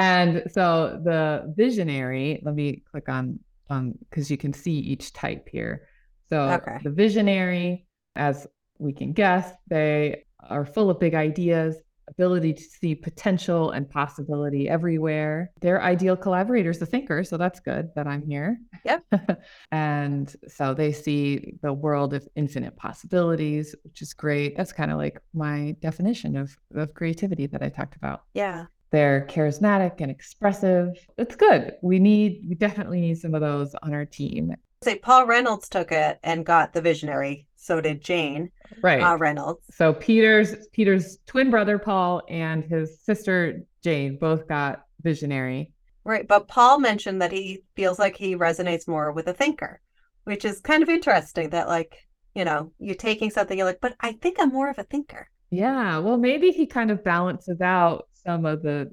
and 0.00 0.42
so 0.52 1.00
the 1.04 1.52
visionary, 1.56 2.40
let 2.44 2.54
me 2.54 2.82
click 2.90 3.08
on 3.08 3.38
on 3.68 3.96
because 4.08 4.30
you 4.30 4.36
can 4.36 4.52
see 4.52 4.72
each 4.92 5.12
type 5.12 5.48
here. 5.50 5.86
So 6.28 6.36
Okay. 6.50 6.78
the 6.82 6.90
visionary, 6.90 7.86
as 8.16 8.46
we 8.78 8.92
can 8.92 9.12
guess, 9.12 9.52
they 9.68 10.24
are 10.48 10.64
full 10.64 10.90
of 10.90 10.98
big 10.98 11.14
ideas, 11.14 11.76
ability 12.08 12.52
to 12.54 12.62
see 12.62 12.94
potential 12.96 13.70
and 13.70 13.88
possibility 13.88 14.68
everywhere. 14.68 15.52
They're 15.60 15.80
ideal 15.80 16.16
collaborators, 16.16 16.78
the 16.80 16.86
thinker, 16.86 17.22
so 17.22 17.36
that's 17.36 17.60
good 17.60 17.90
that 17.94 18.06
I'm 18.08 18.22
here. 18.26 18.58
Yep. 18.84 19.04
and 19.70 20.34
so 20.48 20.74
they 20.74 20.90
see 20.92 21.54
the 21.62 21.72
world 21.72 22.14
of 22.14 22.26
infinite 22.34 22.76
possibilities, 22.76 23.74
which 23.84 24.02
is 24.02 24.12
great. 24.14 24.56
That's 24.56 24.72
kind 24.72 24.90
of 24.90 24.98
like 24.98 25.20
my 25.34 25.76
definition 25.80 26.36
of, 26.36 26.56
of 26.74 26.94
creativity 26.94 27.46
that 27.46 27.62
I 27.62 27.68
talked 27.68 27.94
about. 27.96 28.22
yeah. 28.34 28.66
They're 28.90 29.26
charismatic 29.30 30.00
and 30.00 30.10
expressive. 30.10 30.88
It's 31.16 31.36
good. 31.36 31.74
We 31.82 31.98
need, 31.98 32.44
we 32.48 32.54
definitely 32.56 33.00
need 33.00 33.18
some 33.18 33.34
of 33.34 33.40
those 33.40 33.74
on 33.82 33.94
our 33.94 34.04
team. 34.04 34.54
Say 34.82 34.96
Paul 34.98 35.26
Reynolds 35.26 35.68
took 35.68 35.92
it 35.92 36.18
and 36.22 36.44
got 36.44 36.72
the 36.72 36.80
visionary. 36.80 37.46
So 37.56 37.80
did 37.80 38.02
Jane 38.02 38.50
Right. 38.82 39.02
uh, 39.02 39.16
Reynolds. 39.18 39.60
so 39.70 39.92
Peter's 39.92 40.54
Peter's 40.72 41.18
twin 41.26 41.50
brother 41.50 41.78
Paul 41.78 42.22
and 42.28 42.64
his 42.64 43.00
sister 43.02 43.60
Jane 43.84 44.16
both 44.18 44.48
got 44.48 44.84
visionary. 45.02 45.72
Right. 46.04 46.26
But 46.26 46.48
Paul 46.48 46.78
mentioned 46.80 47.20
that 47.20 47.32
he 47.32 47.62
feels 47.76 47.98
like 47.98 48.16
he 48.16 48.34
resonates 48.36 48.88
more 48.88 49.12
with 49.12 49.28
a 49.28 49.34
thinker, 49.34 49.80
which 50.24 50.44
is 50.46 50.60
kind 50.60 50.82
of 50.82 50.88
interesting 50.88 51.50
that, 51.50 51.68
like, 51.68 51.94
you 52.34 52.44
know, 52.46 52.72
you're 52.78 52.94
taking 52.94 53.30
something, 53.30 53.58
you're 53.58 53.66
like, 53.66 53.80
but 53.82 53.94
I 54.00 54.12
think 54.12 54.38
I'm 54.40 54.48
more 54.50 54.70
of 54.70 54.78
a 54.78 54.84
thinker. 54.84 55.28
Yeah, 55.50 55.98
well 55.98 56.16
maybe 56.16 56.52
he 56.52 56.64
kind 56.66 56.90
of 56.90 57.04
balances 57.04 57.60
out 57.60 58.06
some 58.24 58.44
of 58.46 58.62
the 58.62 58.92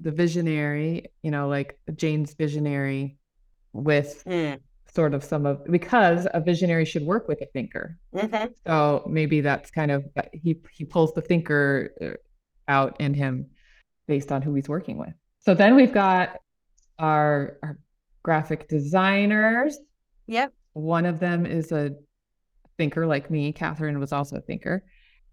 the 0.00 0.10
visionary, 0.10 1.06
you 1.22 1.30
know, 1.30 1.48
like 1.48 1.78
Jane's 1.94 2.34
visionary 2.34 3.16
with 3.72 4.22
Mm. 4.26 4.58
sort 4.92 5.14
of 5.14 5.22
some 5.22 5.46
of 5.46 5.64
because 5.70 6.26
a 6.34 6.40
visionary 6.40 6.84
should 6.84 7.04
work 7.04 7.28
with 7.28 7.40
a 7.42 7.46
thinker. 7.46 7.98
hmm 8.12 8.46
So 8.66 9.04
maybe 9.08 9.40
that's 9.42 9.70
kind 9.70 9.90
of 9.90 10.04
he 10.32 10.60
he 10.72 10.84
pulls 10.84 11.12
the 11.14 11.22
thinker 11.22 11.92
uh, 12.00 12.10
out 12.68 13.00
in 13.00 13.14
him 13.14 13.46
based 14.08 14.32
on 14.32 14.42
who 14.42 14.54
he's 14.54 14.68
working 14.68 14.98
with. 14.98 15.14
So 15.40 15.54
then 15.54 15.76
we've 15.76 15.92
got 15.92 16.40
our 16.98 17.58
our 17.62 17.78
graphic 18.22 18.68
designers. 18.68 19.78
Yep. 20.26 20.52
One 20.72 21.06
of 21.06 21.20
them 21.20 21.46
is 21.46 21.70
a 21.70 21.92
thinker 22.76 23.06
like 23.06 23.30
me. 23.30 23.52
Catherine 23.52 24.00
was 24.00 24.12
also 24.12 24.36
a 24.36 24.40
thinker. 24.40 24.84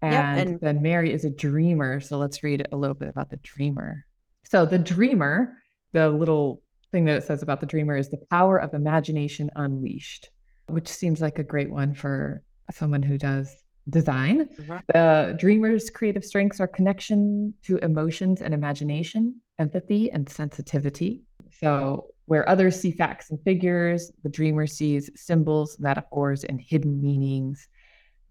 And, 0.04 0.12
Yep, 0.12 0.46
and- 0.48 0.60
then 0.60 0.82
Mary 0.82 1.12
is 1.12 1.24
a 1.24 1.30
dreamer. 1.30 2.00
So 2.00 2.18
let's 2.18 2.42
read 2.42 2.66
a 2.70 2.76
little 2.76 2.94
bit 2.94 3.08
about 3.08 3.30
the 3.30 3.38
dreamer. 3.38 4.04
So 4.44 4.66
the 4.66 4.78
dreamer, 4.78 5.56
the 5.92 6.10
little 6.10 6.62
thing 6.92 7.06
that 7.06 7.16
it 7.16 7.24
says 7.24 7.42
about 7.42 7.60
the 7.60 7.66
dreamer 7.66 7.96
is 7.96 8.10
the 8.10 8.22
power 8.30 8.58
of 8.58 8.74
imagination 8.74 9.50
unleashed, 9.56 10.30
which 10.68 10.88
seems 10.88 11.20
like 11.20 11.38
a 11.38 11.42
great 11.44 11.70
one 11.70 11.94
for 11.94 12.42
someone 12.70 13.02
who 13.02 13.18
does 13.18 13.54
design. 13.88 14.46
Mhm. 14.46 14.80
The 14.92 15.36
dreamer's 15.38 15.90
creative 15.90 16.24
strengths 16.24 16.60
are 16.60 16.66
connection 16.66 17.54
to 17.64 17.78
emotions 17.78 18.40
and 18.42 18.54
imagination, 18.54 19.40
empathy 19.58 20.10
and 20.10 20.28
sensitivity. 20.28 21.22
So, 21.60 22.06
where 22.26 22.48
others 22.48 22.80
see 22.80 22.90
facts 22.90 23.30
and 23.30 23.38
figures, 23.42 24.10
the 24.22 24.30
dreamer 24.30 24.66
sees 24.66 25.10
symbols, 25.14 25.78
metaphors, 25.78 26.44
and 26.44 26.60
hidden 26.60 27.02
meanings. 27.02 27.68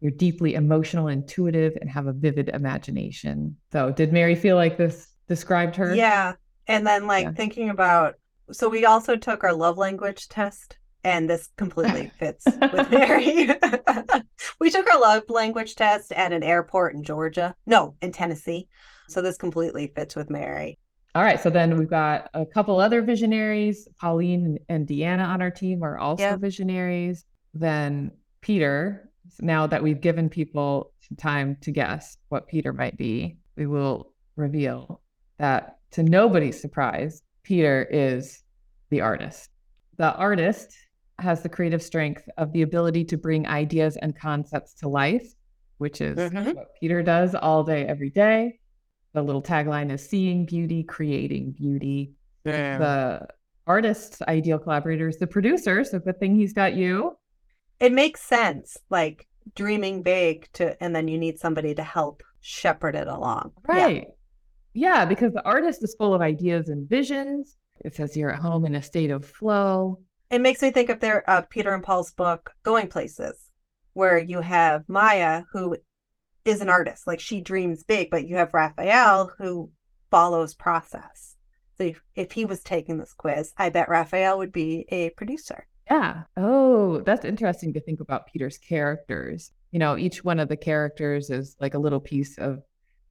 You're 0.03 0.11
deeply 0.11 0.55
emotional, 0.55 1.07
intuitive, 1.07 1.77
and 1.79 1.89
have 1.89 2.07
a 2.07 2.11
vivid 2.13 2.49
imagination. 2.49 3.55
So, 3.71 3.89
did 3.89 4.11
Mary 4.11 4.35
feel 4.35 4.57
like 4.57 4.77
this 4.77 5.07
described 5.29 5.77
her? 5.77 5.95
Yeah. 5.95 6.33
And 6.67 6.85
then, 6.85 7.07
like, 7.07 7.23
Yeah. 7.23 7.31
thinking 7.31 7.69
about, 7.69 8.15
so 8.51 8.67
we 8.67 8.83
also 8.85 9.15
took 9.15 9.45
our 9.45 9.53
love 9.53 9.77
language 9.77 10.27
test, 10.27 10.77
and 11.05 11.29
this 11.29 11.47
completely 11.55 12.11
fits 12.19 12.45
with 12.73 12.91
Mary. 12.91 13.47
we 14.59 14.69
took 14.69 14.89
our 14.93 14.99
love 14.99 15.23
language 15.29 15.75
test 15.75 16.11
at 16.11 16.33
an 16.33 16.43
airport 16.43 16.95
in 16.95 17.03
Georgia. 17.05 17.55
No, 17.65 17.95
in 18.01 18.11
Tennessee. 18.11 18.67
So 19.07 19.21
this 19.21 19.37
completely 19.37 19.87
fits 19.95 20.17
with 20.17 20.29
Mary. 20.29 20.79
All 21.15 21.23
right. 21.23 21.39
So 21.39 21.49
then 21.49 21.77
we've 21.77 21.89
got 21.89 22.29
a 22.33 22.45
couple 22.45 22.77
other 22.81 23.01
visionaries. 23.01 23.87
Pauline 24.01 24.57
and 24.67 24.85
Deanna 24.85 25.25
on 25.27 25.41
our 25.41 25.51
team 25.51 25.81
are 25.81 25.97
also 25.97 26.23
Yep. 26.23 26.39
visionaries. 26.41 27.23
Then 27.53 28.11
Peter, 28.41 29.09
now 29.39 29.67
that 29.67 29.81
we've 29.81 30.01
given 30.01 30.29
people 30.29 30.93
time 31.17 31.57
to 31.61 31.71
guess 31.71 32.17
what 32.29 32.47
Peter 32.47 32.73
might 32.73 32.97
be, 32.97 33.37
we 33.55 33.67
will 33.67 34.13
reveal 34.35 35.01
that 35.37 35.77
to 35.91 36.03
nobody's 36.03 36.59
surprise, 36.59 37.21
Peter 37.43 37.87
is 37.91 38.43
the 38.89 39.01
artist. 39.01 39.49
The 39.97 40.13
artist 40.15 40.75
has 41.19 41.43
the 41.43 41.49
creative 41.49 41.83
strength 41.83 42.27
of 42.37 42.51
the 42.53 42.63
ability 42.63 43.05
to 43.05 43.17
bring 43.17 43.47
ideas 43.47 43.97
and 43.97 44.17
concepts 44.17 44.73
to 44.75 44.87
life, 44.89 45.33
which 45.77 46.01
is 46.01 46.17
Mhm. 46.17 46.55
what 46.55 46.75
Peter 46.79 47.03
does 47.03 47.35
all 47.35 47.63
day, 47.63 47.85
every 47.85 48.09
day. 48.09 48.59
The 49.13 49.21
little 49.21 49.43
tagline 49.43 49.91
is 49.91 50.07
seeing 50.07 50.45
beauty, 50.45 50.83
creating 50.83 51.51
beauty. 51.51 52.13
The 52.43 53.27
artist's 53.67 54.21
ideal 54.23 54.57
collaborator 54.59 55.07
is 55.07 55.17
the 55.17 55.27
producer. 55.27 55.83
So 55.83 55.99
good 55.99 56.19
thing 56.19 56.35
he's 56.35 56.53
got 56.53 56.73
you. 56.75 57.15
It 57.83 57.91
makes 57.91 58.21
sense, 58.21 58.77
like 58.89 59.27
dreaming 59.55 60.03
big 60.03 60.47
to, 60.53 60.81
and 60.81 60.95
then 60.95 61.09
you 61.09 61.17
need 61.17 61.37
somebody 61.37 61.75
to 61.75 61.83
help 61.83 62.23
shepherd 62.39 62.95
it 62.95 63.07
along. 63.07 63.51
Yeah. 63.67 63.85
Right. 63.85 64.07
Yeah, 64.73 65.03
because 65.03 65.33
the 65.33 65.43
artist 65.43 65.83
is 65.83 65.93
full 65.93 66.13
of 66.13 66.21
ideas 66.21 66.69
and 66.69 66.89
visions. 66.89 67.57
It 67.83 67.93
says 67.93 68.15
you're 68.15 68.31
at 68.31 68.39
home 68.39 68.65
in 68.65 68.75
a 68.75 68.81
state 68.81 69.11
of 69.11 69.25
flow. 69.25 69.99
It 70.31 70.39
makes 70.39 70.61
me 70.61 70.71
think 70.71 70.89
of 70.91 71.01
their 71.01 71.29
uh, 71.29 71.41
Peter 71.41 71.73
and 71.73 71.83
Paul's 71.83 72.13
book, 72.13 72.53
Going 72.63 72.87
Places, 72.87 73.49
where 73.91 74.17
you 74.17 74.39
have 74.39 74.87
Maya, 74.87 75.43
who 75.51 75.75
is 76.45 76.61
an 76.61 76.69
artist, 76.69 77.05
like 77.05 77.19
she 77.19 77.41
dreams 77.41 77.83
big, 77.83 78.09
but 78.09 78.25
you 78.25 78.37
have 78.37 78.53
Raphael, 78.53 79.29
who 79.37 79.71
follows 80.09 80.55
process. 80.55 81.35
So 81.77 81.83
if, 81.83 82.01
if 82.15 82.31
he 82.31 82.45
was 82.45 82.61
taking 82.61 82.97
this 82.97 83.11
quiz, 83.11 83.51
I 83.57 83.67
bet 83.71 83.89
Raphael 83.89 84.37
would 84.37 84.53
be 84.53 84.85
a 84.87 85.09
producer. 85.09 85.67
Yeah. 85.89 86.23
Oh, 86.37 87.01
that's 87.01 87.25
interesting 87.25 87.73
to 87.73 87.81
think 87.81 87.99
about 87.99 88.27
Peter's 88.27 88.57
characters. 88.57 89.51
You 89.71 89.79
know, 89.79 89.97
each 89.97 90.23
one 90.23 90.39
of 90.39 90.49
the 90.49 90.57
characters 90.57 91.29
is 91.29 91.55
like 91.59 91.73
a 91.73 91.79
little 91.79 91.99
piece 91.99 92.37
of 92.37 92.61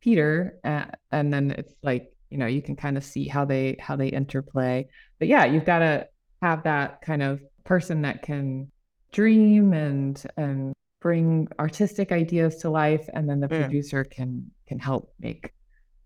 Peter, 0.00 0.58
uh, 0.64 0.86
and 1.10 1.32
then 1.32 1.50
it's 1.52 1.74
like 1.82 2.12
you 2.30 2.38
know 2.38 2.46
you 2.46 2.62
can 2.62 2.76
kind 2.76 2.96
of 2.96 3.04
see 3.04 3.28
how 3.28 3.44
they 3.44 3.76
how 3.78 3.96
they 3.96 4.08
interplay. 4.08 4.88
But 5.18 5.28
yeah, 5.28 5.44
you've 5.44 5.64
got 5.66 5.80
to 5.80 6.08
have 6.40 6.64
that 6.64 7.02
kind 7.02 7.22
of 7.22 7.40
person 7.64 8.02
that 8.02 8.22
can 8.22 8.70
dream 9.12 9.72
and 9.74 10.22
and 10.36 10.72
bring 11.00 11.48
artistic 11.58 12.10
ideas 12.12 12.56
to 12.58 12.70
life, 12.70 13.08
and 13.12 13.28
then 13.28 13.40
the 13.40 13.48
Yeah. 13.48 13.58
producer 13.58 14.04
can 14.04 14.50
can 14.66 14.78
help 14.78 15.12
make 15.20 15.52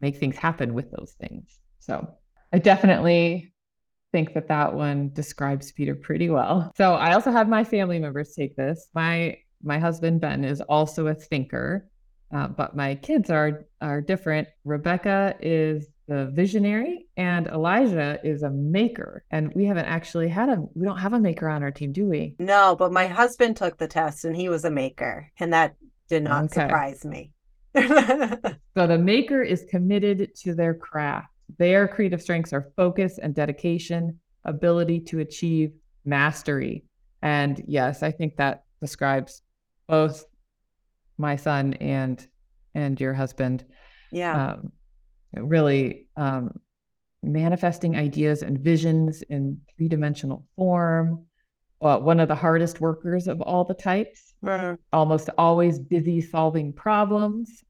make 0.00 0.16
things 0.16 0.36
happen 0.36 0.74
with 0.74 0.90
those 0.90 1.14
things. 1.20 1.58
So 1.78 2.08
I 2.52 2.58
definitely 2.58 3.52
think 4.12 4.34
that 4.34 4.48
that 4.48 4.74
one 4.74 5.10
describes 5.12 5.72
Peter 5.72 5.94
pretty 5.94 6.30
well. 6.30 6.72
So 6.76 6.94
I 6.94 7.12
also 7.14 7.30
have 7.30 7.48
my 7.48 7.64
family 7.64 7.98
members 7.98 8.34
take 8.34 8.56
this. 8.56 8.88
My 8.94 9.38
my 9.62 9.78
husband 9.78 10.20
Ben 10.20 10.44
is 10.44 10.60
also 10.60 11.06
a 11.08 11.14
thinker, 11.14 11.88
uh, 12.34 12.48
but 12.48 12.76
my 12.76 12.94
kids 12.94 13.30
are 13.30 13.66
are 13.80 14.00
different. 14.00 14.48
Rebecca 14.64 15.34
is 15.40 15.88
the 16.08 16.26
visionary, 16.26 17.08
and 17.16 17.48
Elijah 17.48 18.20
is 18.22 18.42
a 18.42 18.50
maker. 18.50 19.24
And 19.30 19.52
we 19.54 19.64
haven't 19.64 19.86
actually 19.86 20.28
had 20.28 20.48
a 20.48 20.62
we 20.74 20.86
don't 20.86 20.98
have 20.98 21.12
a 21.14 21.20
maker 21.20 21.48
on 21.48 21.62
our 21.62 21.70
team, 21.72 21.92
do 21.92 22.06
we? 22.06 22.36
No, 22.38 22.76
but 22.76 22.92
my 22.92 23.06
husband 23.06 23.56
took 23.56 23.76
the 23.78 23.88
test 23.88 24.24
and 24.24 24.36
he 24.36 24.48
was 24.48 24.64
a 24.64 24.70
maker, 24.70 25.30
and 25.38 25.52
that 25.52 25.74
did 26.08 26.22
not 26.22 26.44
Okay. 26.44 26.60
surprise 26.62 27.04
me. 27.04 27.32
So 28.76 28.86
the 28.86 28.98
maker 28.98 29.42
is 29.42 29.64
committed 29.70 30.34
to 30.42 30.54
their 30.54 30.74
craft. 30.74 31.28
Their 31.58 31.88
creative 31.88 32.22
strengths 32.22 32.52
are 32.52 32.72
focus 32.76 33.18
and 33.18 33.34
dedication, 33.34 34.20
ability 34.44 35.00
to 35.00 35.20
achieve 35.20 35.72
mastery. 36.04 36.84
And 37.22 37.62
yes, 37.66 38.02
I 38.02 38.10
think 38.10 38.36
that 38.36 38.64
describes 38.80 39.42
both 39.86 40.24
my 41.18 41.36
son 41.36 41.74
and 41.74 42.26
and 42.74 43.00
your 43.00 43.14
husband. 43.14 43.64
Yeah. 44.12 44.52
Um, 44.52 44.72
really 45.34 46.08
um, 46.16 46.60
manifesting 47.22 47.96
ideas 47.96 48.42
and 48.42 48.58
visions 48.58 49.22
in 49.22 49.60
three 49.76 49.88
dimensional 49.88 50.46
form. 50.56 51.24
Uh, 51.80 51.98
one 51.98 52.20
of 52.20 52.28
the 52.28 52.34
hardest 52.34 52.80
workers 52.80 53.28
of 53.28 53.40
all 53.40 53.64
the 53.64 53.74
types, 53.74 54.34
almost 54.92 55.28
always 55.36 55.78
busy 55.78 56.20
solving 56.20 56.72
problems, 56.72 57.64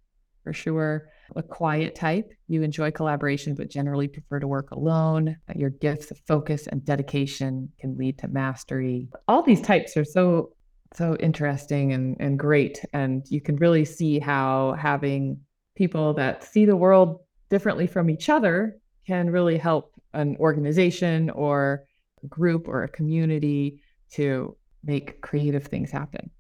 for 0.44 0.52
sure. 0.52 1.08
A 1.34 1.42
quiet 1.42 1.94
type, 1.94 2.32
you 2.48 2.62
enjoy 2.62 2.90
collaboration, 2.90 3.54
but 3.54 3.70
generally 3.70 4.08
prefer 4.08 4.38
to 4.38 4.46
work 4.46 4.70
alone. 4.70 5.36
Your 5.54 5.70
gifts 5.70 6.10
of 6.10 6.18
focus 6.26 6.66
and 6.66 6.84
dedication 6.84 7.70
can 7.80 7.96
lead 7.96 8.18
to 8.18 8.28
mastery. 8.28 9.08
All 9.26 9.42
these 9.42 9.60
types 9.60 9.96
are 9.96 10.04
so 10.04 10.52
so 10.94 11.16
interesting 11.16 11.92
and, 11.92 12.16
and 12.20 12.38
great. 12.38 12.84
And 12.92 13.24
you 13.28 13.40
can 13.40 13.56
really 13.56 13.84
see 13.84 14.18
how 14.18 14.76
having 14.78 15.40
people 15.76 16.14
that 16.14 16.44
see 16.44 16.64
the 16.64 16.76
world 16.76 17.20
differently 17.50 17.86
from 17.86 18.08
each 18.08 18.28
other 18.28 18.78
can 19.06 19.30
really 19.30 19.58
help 19.58 19.92
an 20.14 20.36
organization 20.38 21.30
or 21.30 21.84
a 22.22 22.26
group 22.26 22.66
or 22.66 22.84
a 22.84 22.88
community 22.88 23.82
to 24.12 24.56
make 24.84 25.20
creative 25.20 25.64
things 25.64 25.90
happen. 25.90 26.30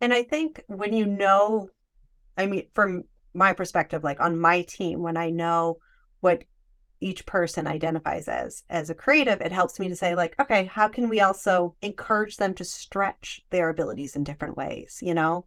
And 0.00 0.12
I 0.12 0.22
think 0.22 0.62
when 0.66 0.92
you 0.92 1.06
know, 1.06 1.68
I 2.36 2.46
mean, 2.46 2.66
from 2.74 3.04
my 3.36 3.52
perspective, 3.52 4.02
like 4.02 4.20
on 4.20 4.38
my 4.38 4.62
team, 4.62 5.02
when 5.02 5.16
I 5.16 5.30
know 5.30 5.78
what 6.20 6.44
each 7.00 7.26
person 7.26 7.66
identifies 7.66 8.26
as 8.26 8.64
as 8.70 8.88
a 8.88 8.94
creative, 8.94 9.40
it 9.40 9.52
helps 9.52 9.78
me 9.78 9.88
to 9.88 9.96
say, 9.96 10.14
like, 10.14 10.34
okay, 10.40 10.64
how 10.64 10.88
can 10.88 11.08
we 11.08 11.20
also 11.20 11.76
encourage 11.82 12.36
them 12.36 12.54
to 12.54 12.64
stretch 12.64 13.42
their 13.50 13.68
abilities 13.68 14.16
in 14.16 14.24
different 14.24 14.56
ways, 14.56 14.98
you 15.02 15.14
know? 15.14 15.44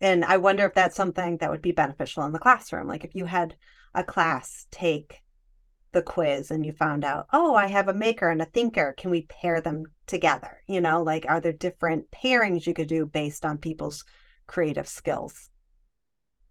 And 0.00 0.24
I 0.24 0.36
wonder 0.38 0.66
if 0.66 0.74
that's 0.74 0.96
something 0.96 1.36
that 1.36 1.50
would 1.50 1.62
be 1.62 1.72
beneficial 1.72 2.24
in 2.24 2.32
the 2.32 2.40
classroom. 2.40 2.88
Like 2.88 3.04
if 3.04 3.14
you 3.14 3.26
had 3.26 3.54
a 3.94 4.02
class 4.02 4.66
take 4.70 5.22
the 5.92 6.02
quiz 6.02 6.50
and 6.50 6.66
you 6.66 6.72
found 6.72 7.04
out, 7.04 7.26
oh, 7.32 7.54
I 7.54 7.68
have 7.68 7.86
a 7.86 7.94
maker 7.94 8.28
and 8.28 8.42
a 8.42 8.46
thinker. 8.46 8.94
Can 8.98 9.10
we 9.10 9.26
pair 9.26 9.60
them 9.60 9.84
together? 10.06 10.62
You 10.66 10.80
know, 10.80 11.02
like 11.02 11.24
are 11.28 11.40
there 11.40 11.52
different 11.52 12.10
pairings 12.10 12.66
you 12.66 12.74
could 12.74 12.88
do 12.88 13.06
based 13.06 13.44
on 13.44 13.58
people's 13.58 14.04
creative 14.48 14.88
skills? 14.88 15.50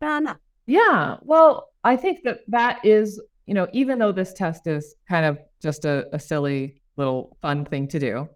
Uh, 0.01 0.19
no. 0.19 0.35
Yeah. 0.71 1.17
Well, 1.23 1.67
I 1.83 1.97
think 1.97 2.23
that 2.23 2.39
that 2.47 2.79
is, 2.85 3.21
you 3.45 3.53
know, 3.53 3.67
even 3.73 3.99
though 3.99 4.13
this 4.13 4.31
test 4.31 4.67
is 4.67 4.95
kind 5.09 5.25
of 5.25 5.37
just 5.61 5.83
a, 5.83 6.07
a 6.15 6.19
silly 6.19 6.81
little 6.95 7.35
fun 7.41 7.65
thing 7.65 7.89
to 7.89 7.99
do 7.99 8.29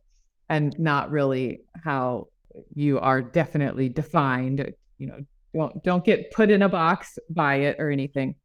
and 0.49 0.77
not 0.77 1.11
really 1.11 1.61
how 1.81 2.27
you 2.73 2.99
are 2.99 3.21
definitely 3.21 3.87
defined, 3.87 4.73
you 4.97 5.07
know, 5.07 5.19
don't 5.53 5.81
don't 5.85 6.03
get 6.03 6.33
put 6.33 6.51
in 6.51 6.61
a 6.61 6.67
box 6.67 7.17
by 7.29 7.55
it 7.55 7.77
or 7.79 7.89
anything. 7.89 8.35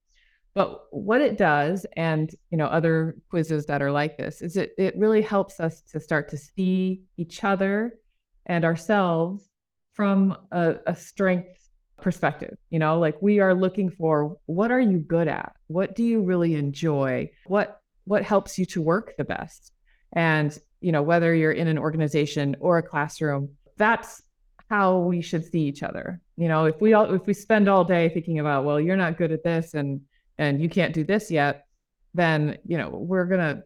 But 0.54 0.82
what 0.92 1.20
it 1.20 1.36
does, 1.36 1.84
and 1.96 2.30
you 2.50 2.58
know, 2.58 2.66
other 2.66 3.16
quizzes 3.28 3.66
that 3.66 3.82
are 3.82 3.90
like 3.90 4.16
this, 4.16 4.40
is 4.40 4.56
it 4.56 4.70
it 4.78 4.96
really 4.96 5.22
helps 5.22 5.58
us 5.58 5.82
to 5.90 5.98
start 5.98 6.28
to 6.28 6.36
see 6.36 7.02
each 7.16 7.42
other 7.42 7.98
and 8.46 8.64
ourselves 8.64 9.48
from 9.94 10.36
a, 10.52 10.76
a 10.86 10.94
strength 10.94 11.59
perspective. 12.02 12.56
You 12.70 12.78
know, 12.78 12.98
like 12.98 13.20
we 13.20 13.40
are 13.40 13.54
looking 13.54 13.90
for 13.90 14.36
what 14.46 14.70
are 14.70 14.80
you 14.80 14.98
good 14.98 15.28
at? 15.28 15.52
What 15.68 15.94
do 15.94 16.02
you 16.02 16.22
really 16.22 16.54
enjoy? 16.54 17.30
What 17.46 17.80
what 18.04 18.22
helps 18.24 18.58
you 18.58 18.66
to 18.66 18.82
work 18.82 19.14
the 19.16 19.24
best? 19.24 19.72
And 20.12 20.56
you 20.80 20.92
know, 20.92 21.02
whether 21.02 21.34
you're 21.34 21.52
in 21.52 21.68
an 21.68 21.78
organization 21.78 22.56
or 22.60 22.78
a 22.78 22.82
classroom, 22.82 23.50
that's 23.76 24.22
how 24.68 24.98
we 24.98 25.20
should 25.20 25.44
see 25.44 25.62
each 25.62 25.82
other. 25.82 26.20
You 26.36 26.48
know, 26.48 26.64
if 26.66 26.80
we 26.80 26.94
all 26.94 27.12
if 27.14 27.26
we 27.26 27.34
spend 27.34 27.68
all 27.68 27.84
day 27.84 28.08
thinking 28.08 28.38
about, 28.38 28.64
well, 28.64 28.80
you're 28.80 28.96
not 28.96 29.18
good 29.18 29.32
at 29.32 29.44
this 29.44 29.74
and 29.74 30.00
and 30.38 30.60
you 30.62 30.68
can't 30.68 30.94
do 30.94 31.04
this 31.04 31.30
yet, 31.30 31.66
then 32.14 32.58
you 32.64 32.78
know 32.78 32.88
we're 32.90 33.26
gonna 33.26 33.62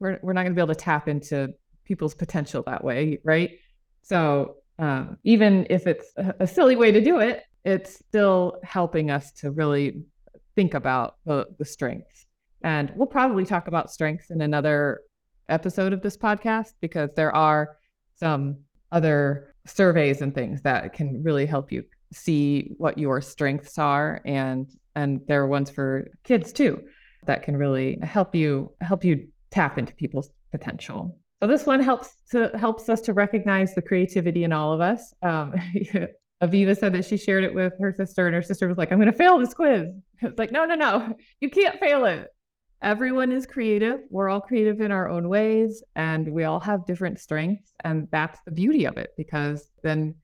we're 0.00 0.18
we're 0.22 0.32
not 0.32 0.42
gonna 0.42 0.54
be 0.54 0.60
able 0.60 0.74
to 0.74 0.80
tap 0.80 1.08
into 1.08 1.54
people's 1.84 2.14
potential 2.14 2.62
that 2.66 2.82
way, 2.82 3.20
right? 3.22 3.58
So 4.02 4.56
um, 4.78 5.18
even 5.24 5.66
if 5.70 5.86
it's 5.86 6.12
a, 6.16 6.46
silly 6.46 6.76
way 6.76 6.92
to 6.92 7.00
do 7.00 7.18
it, 7.18 7.42
it's 7.64 7.94
still 7.94 8.58
helping 8.62 9.10
us 9.10 9.32
to 9.32 9.50
really 9.50 10.02
think 10.54 10.74
about 10.74 11.16
the, 11.24 11.46
the 11.58 11.64
strengths. 11.64 12.26
And 12.62 12.92
we'll 12.94 13.06
probably 13.06 13.44
talk 13.44 13.68
about 13.68 13.90
strengths 13.90 14.30
in 14.30 14.40
another 14.40 15.00
episode 15.48 15.92
of 15.92 16.02
this 16.02 16.16
podcast 16.16 16.72
because 16.80 17.10
there 17.16 17.34
are 17.34 17.76
some 18.16 18.58
other 18.92 19.54
surveys 19.66 20.20
and 20.20 20.34
things 20.34 20.62
that 20.62 20.92
can 20.92 21.22
really 21.22 21.46
help 21.46 21.72
you 21.72 21.84
see 22.12 22.72
what 22.78 22.98
your 22.98 23.20
strengths 23.20 23.78
are 23.78 24.20
and 24.24 24.68
and 24.94 25.20
there 25.26 25.42
are 25.42 25.46
ones 25.46 25.70
for 25.70 26.08
kids 26.22 26.52
too 26.52 26.80
that 27.26 27.42
can 27.42 27.56
really 27.56 27.98
help 28.02 28.34
you 28.34 28.72
help 28.80 29.04
you 29.04 29.26
tap 29.50 29.76
into 29.76 29.92
people's 29.94 30.30
potential 30.52 31.18
so 31.40 31.46
this 31.46 31.66
one 31.66 31.80
helps 31.80 32.14
to 32.30 32.50
helps 32.58 32.88
us 32.88 33.00
to 33.02 33.12
recognize 33.12 33.74
the 33.74 33.82
creativity 33.82 34.44
in 34.44 34.52
all 34.52 34.72
of 34.72 34.80
us. 34.80 35.12
Um, 35.22 35.54
aviva 36.42 36.76
said 36.76 36.92
that 36.92 37.04
she 37.04 37.16
shared 37.16 37.44
it 37.44 37.54
with 37.54 37.72
her 37.80 37.92
sister 37.92 38.26
and 38.26 38.34
her 38.34 38.42
sister 38.42 38.68
was 38.68 38.76
like 38.76 38.92
i'm 38.92 38.98
going 38.98 39.10
to 39.10 39.16
fail 39.16 39.38
this 39.38 39.54
quiz. 39.54 39.88
It's 40.22 40.38
like 40.38 40.52
no 40.52 40.64
no 40.64 40.74
no. 40.74 41.14
You 41.40 41.50
can't 41.50 41.78
fail 41.78 42.04
it. 42.06 42.28
Everyone 42.82 43.32
is 43.32 43.46
creative. 43.46 44.00
We're 44.10 44.28
all 44.28 44.40
creative 44.40 44.80
in 44.80 44.92
our 44.92 45.08
own 45.08 45.28
ways 45.28 45.82
and 45.94 46.28
we 46.28 46.44
all 46.44 46.60
have 46.60 46.86
different 46.86 47.18
strengths 47.20 47.72
and 47.84 48.08
that's 48.10 48.38
the 48.44 48.50
beauty 48.50 48.86
of 48.86 48.96
it 48.96 49.10
because 49.16 49.70
then 49.82 50.14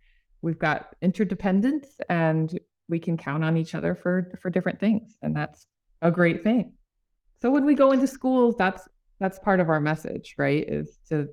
we've 0.40 0.58
got 0.58 0.94
interdependence 1.02 1.88
and 2.08 2.58
we 2.88 2.98
can 2.98 3.16
count 3.16 3.44
on 3.44 3.56
each 3.56 3.74
other 3.74 3.94
for 3.94 4.32
for 4.40 4.50
different 4.50 4.80
things 4.80 5.16
and 5.22 5.36
that's 5.36 5.66
a 6.00 6.10
great 6.10 6.42
thing. 6.42 6.72
So 7.40 7.50
when 7.50 7.64
we 7.64 7.74
go 7.74 7.92
into 7.92 8.06
schools 8.06 8.54
that's 8.58 8.86
that's 9.22 9.38
part 9.38 9.60
of 9.60 9.68
our 9.68 9.80
message 9.80 10.34
right 10.36 10.68
is 10.68 10.98
to 11.08 11.28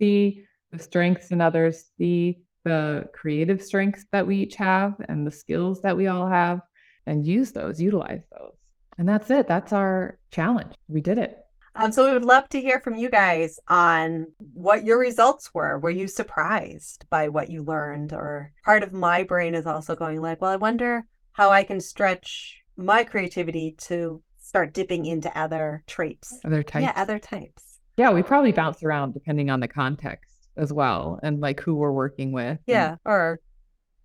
see 0.00 0.44
the 0.72 0.78
strengths 0.78 1.30
in 1.30 1.40
others 1.40 1.84
see 1.98 2.38
the 2.64 3.08
creative 3.12 3.62
strengths 3.62 4.06
that 4.12 4.26
we 4.26 4.36
each 4.36 4.56
have 4.56 4.94
and 5.08 5.26
the 5.26 5.30
skills 5.30 5.80
that 5.82 5.96
we 5.96 6.06
all 6.06 6.26
have 6.26 6.60
and 7.06 7.26
use 7.26 7.52
those 7.52 7.80
utilize 7.80 8.22
those 8.32 8.56
and 8.96 9.08
that's 9.08 9.30
it 9.30 9.46
that's 9.46 9.72
our 9.72 10.18
challenge 10.30 10.74
we 10.88 11.00
did 11.00 11.18
it 11.18 11.38
Um, 11.74 11.92
so 11.92 12.06
we 12.06 12.12
would 12.12 12.24
love 12.24 12.48
to 12.48 12.60
hear 12.60 12.80
from 12.80 12.96
you 12.96 13.08
guys 13.08 13.60
on 13.68 14.26
what 14.52 14.84
your 14.84 14.98
results 14.98 15.54
were. 15.54 15.78
Were 15.78 15.90
you 16.00 16.08
surprised 16.08 17.04
by 17.08 17.28
what 17.28 17.50
you 17.50 17.62
learned? 17.62 18.12
Or 18.12 18.50
part 18.64 18.82
of 18.82 18.92
my 18.92 19.22
brain 19.22 19.54
is 19.54 19.64
also 19.66 19.94
going 19.94 20.20
like, 20.20 20.40
well, 20.40 20.50
I 20.50 20.56
wonder 20.56 21.04
how 21.34 21.50
I 21.50 21.62
can 21.62 21.80
stretch 21.80 22.58
my 22.76 23.04
creativity 23.04 23.76
to 23.86 24.20
start 24.48 24.72
dipping 24.72 25.04
into 25.04 25.36
other 25.38 25.82
traits. 25.86 26.40
other 26.42 26.62
types 26.62 26.82
Yeah, 26.84 26.92
other 26.96 27.18
types. 27.18 27.78
yeah 27.98 28.10
we 28.10 28.22
probably 28.22 28.50
bounce 28.52 28.82
around 28.82 29.12
depending 29.12 29.50
on 29.50 29.60
the 29.60 29.68
context 29.68 30.48
as 30.56 30.72
well 30.72 31.20
and 31.22 31.38
like 31.40 31.60
who 31.60 31.74
we're 31.74 31.92
working 31.92 32.32
with 32.32 32.46
and- 32.56 32.58
Yeah, 32.66 32.96
or 33.04 33.40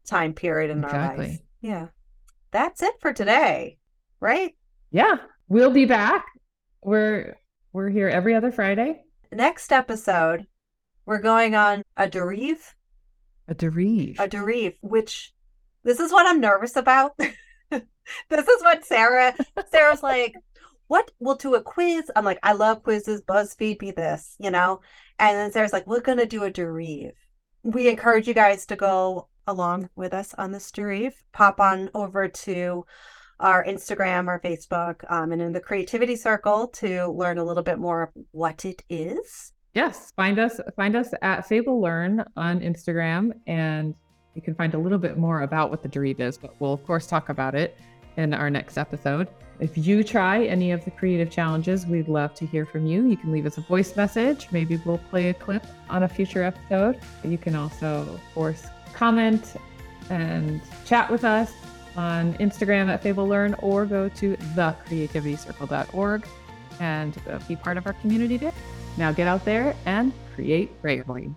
time 0.06 0.34
period 0.34 0.70
in 0.70 0.84
our 0.84 0.90
Exactly. 0.90 1.46
Yeah. 1.62 1.88
That's 2.52 2.84
it 2.84 2.94
for 3.00 3.14
today, 3.14 3.78
right? 4.20 4.54
yeah 4.92 5.16
we'll 5.48 5.72
be 5.72 5.86
back 5.86 6.26
we're 6.84 7.36
we're 7.72 7.90
here 7.90 8.10
every 8.10 8.36
other 8.36 8.52
friday 8.52 9.02
Next 9.32 9.72
episode, 9.72 10.46
we're 11.08 11.20
going 11.22 11.56
on 11.56 11.82
a 11.98 12.08
dérive 12.08 12.74
a 13.48 13.56
dérive 13.56 14.20
a 14.20 14.28
dérive, 14.28 14.76
which 14.82 15.34
this 15.84 16.00
is 16.00 16.12
what 16.12 16.28
I'm 16.28 16.40
nervous 16.40 16.76
about. 16.76 17.14
this 18.30 18.48
is 18.48 18.64
what 18.64 18.86
Sara 18.86 19.36
Sara's 19.72 20.04
like, 20.04 20.36
what 20.88 21.12
we'll 21.20 21.36
do 21.36 21.56
a 21.56 21.62
quiz. 21.62 22.12
I'm 22.16 22.26
like, 22.26 22.40
I 22.44 22.54
love 22.54 22.84
quizzes, 22.84 23.22
BuzzFeed 23.22 23.80
be 23.80 23.92
this, 23.92 24.36
you 24.40 24.52
know? 24.52 24.82
And 25.20 25.38
then 25.38 25.52
Sara's 25.52 25.74
like, 25.74 25.88
we're 25.88 26.02
gonna 26.02 26.26
do 26.26 26.44
a 26.44 26.52
dérive. 26.52 27.14
We 27.64 27.90
encourage 27.90 28.28
you 28.28 28.34
guys 28.34 28.66
to 28.68 28.76
go 28.76 29.28
along 29.48 29.90
with 29.96 30.14
us 30.14 30.34
on 30.36 30.52
this 30.52 30.72
dérive. 30.72 31.14
Pop 31.32 31.60
on 31.60 31.90
over 31.94 32.28
to 32.28 32.86
our 33.40 33.66
Instagram 33.66 34.28
or 34.28 34.40
Facebook 34.40 35.10
um, 35.12 35.32
and 35.32 35.42
in 35.42 35.52
the 35.52 35.60
creativity 35.60 36.16
circle 36.16 36.68
to 36.68 37.08
learn 37.08 37.38
a 37.38 37.44
little 37.44 37.64
bit 37.64 37.80
more 37.80 38.04
of 38.04 38.10
what 38.32 38.64
it 38.66 38.84
is. 38.90 39.52
yes 39.74 40.14
find 40.16 40.40
us 40.40 40.60
find 40.76 40.96
us 40.96 41.10
at 41.22 41.48
fable 41.48 41.82
learn 41.82 42.24
on 42.38 42.60
instagram 42.60 43.32
and 43.48 43.96
you 44.36 44.42
can 44.42 44.56
find 44.56 44.74
a 44.74 44.78
little 44.78 44.98
bit 44.98 45.18
more 45.18 45.42
about 45.42 45.70
what 45.70 45.82
the 45.82 45.90
dérive 45.90 46.20
is 46.20 46.38
but 46.38 46.54
we'll 46.60 46.74
of 46.74 46.86
course 46.86 47.08
talk 47.08 47.30
about 47.30 47.56
it 47.56 47.78
in 48.18 48.34
our 48.34 48.50
next 48.50 48.78
episode 48.78 49.28
if 49.60 49.78
you 49.78 50.04
try 50.04 50.46
any 50.46 50.72
of 50.72 50.84
the 50.86 50.92
creative 50.92 51.30
challenges 51.30 51.86
we'd 51.86 52.08
love 52.08 52.34
to 52.34 52.46
hear 52.46 52.66
from 52.66 52.86
you 52.86 53.06
you 53.08 53.18
can 53.18 53.32
leave 53.32 53.46
us 53.46 53.58
a 53.58 53.62
voice 53.62 53.96
message 53.96 54.48
maybe 54.52 54.80
we'll 54.86 54.98
play 54.98 55.30
a 55.30 55.34
clip 55.34 55.66
on 55.90 56.04
a 56.04 56.10
future 56.10 56.44
episode 56.44 57.00
you 57.24 57.38
can 57.38 57.56
also 57.56 58.02
of 58.02 58.22
course 58.34 58.68
comment 58.94 59.56
and 60.10 60.62
chat 60.86 61.10
with 61.10 61.24
us 61.24 61.54
on 61.96 62.34
Instagram 62.36 62.90
at 62.90 63.02
Fable 63.02 63.28
Learn 63.28 63.56
or 63.60 63.86
go 63.86 64.10
to 64.10 64.36
thecreativitycircle.org 64.56 66.28
and 66.80 67.18
be 67.48 67.56
part 67.56 67.78
of 67.78 67.86
our 67.86 67.94
community 67.94 68.38
there. 68.38 68.54
Now 68.98 69.12
get 69.12 69.28
out 69.28 69.46
there 69.46 69.76
and 69.86 70.12
create 70.36 70.82
bravely. 70.82 71.34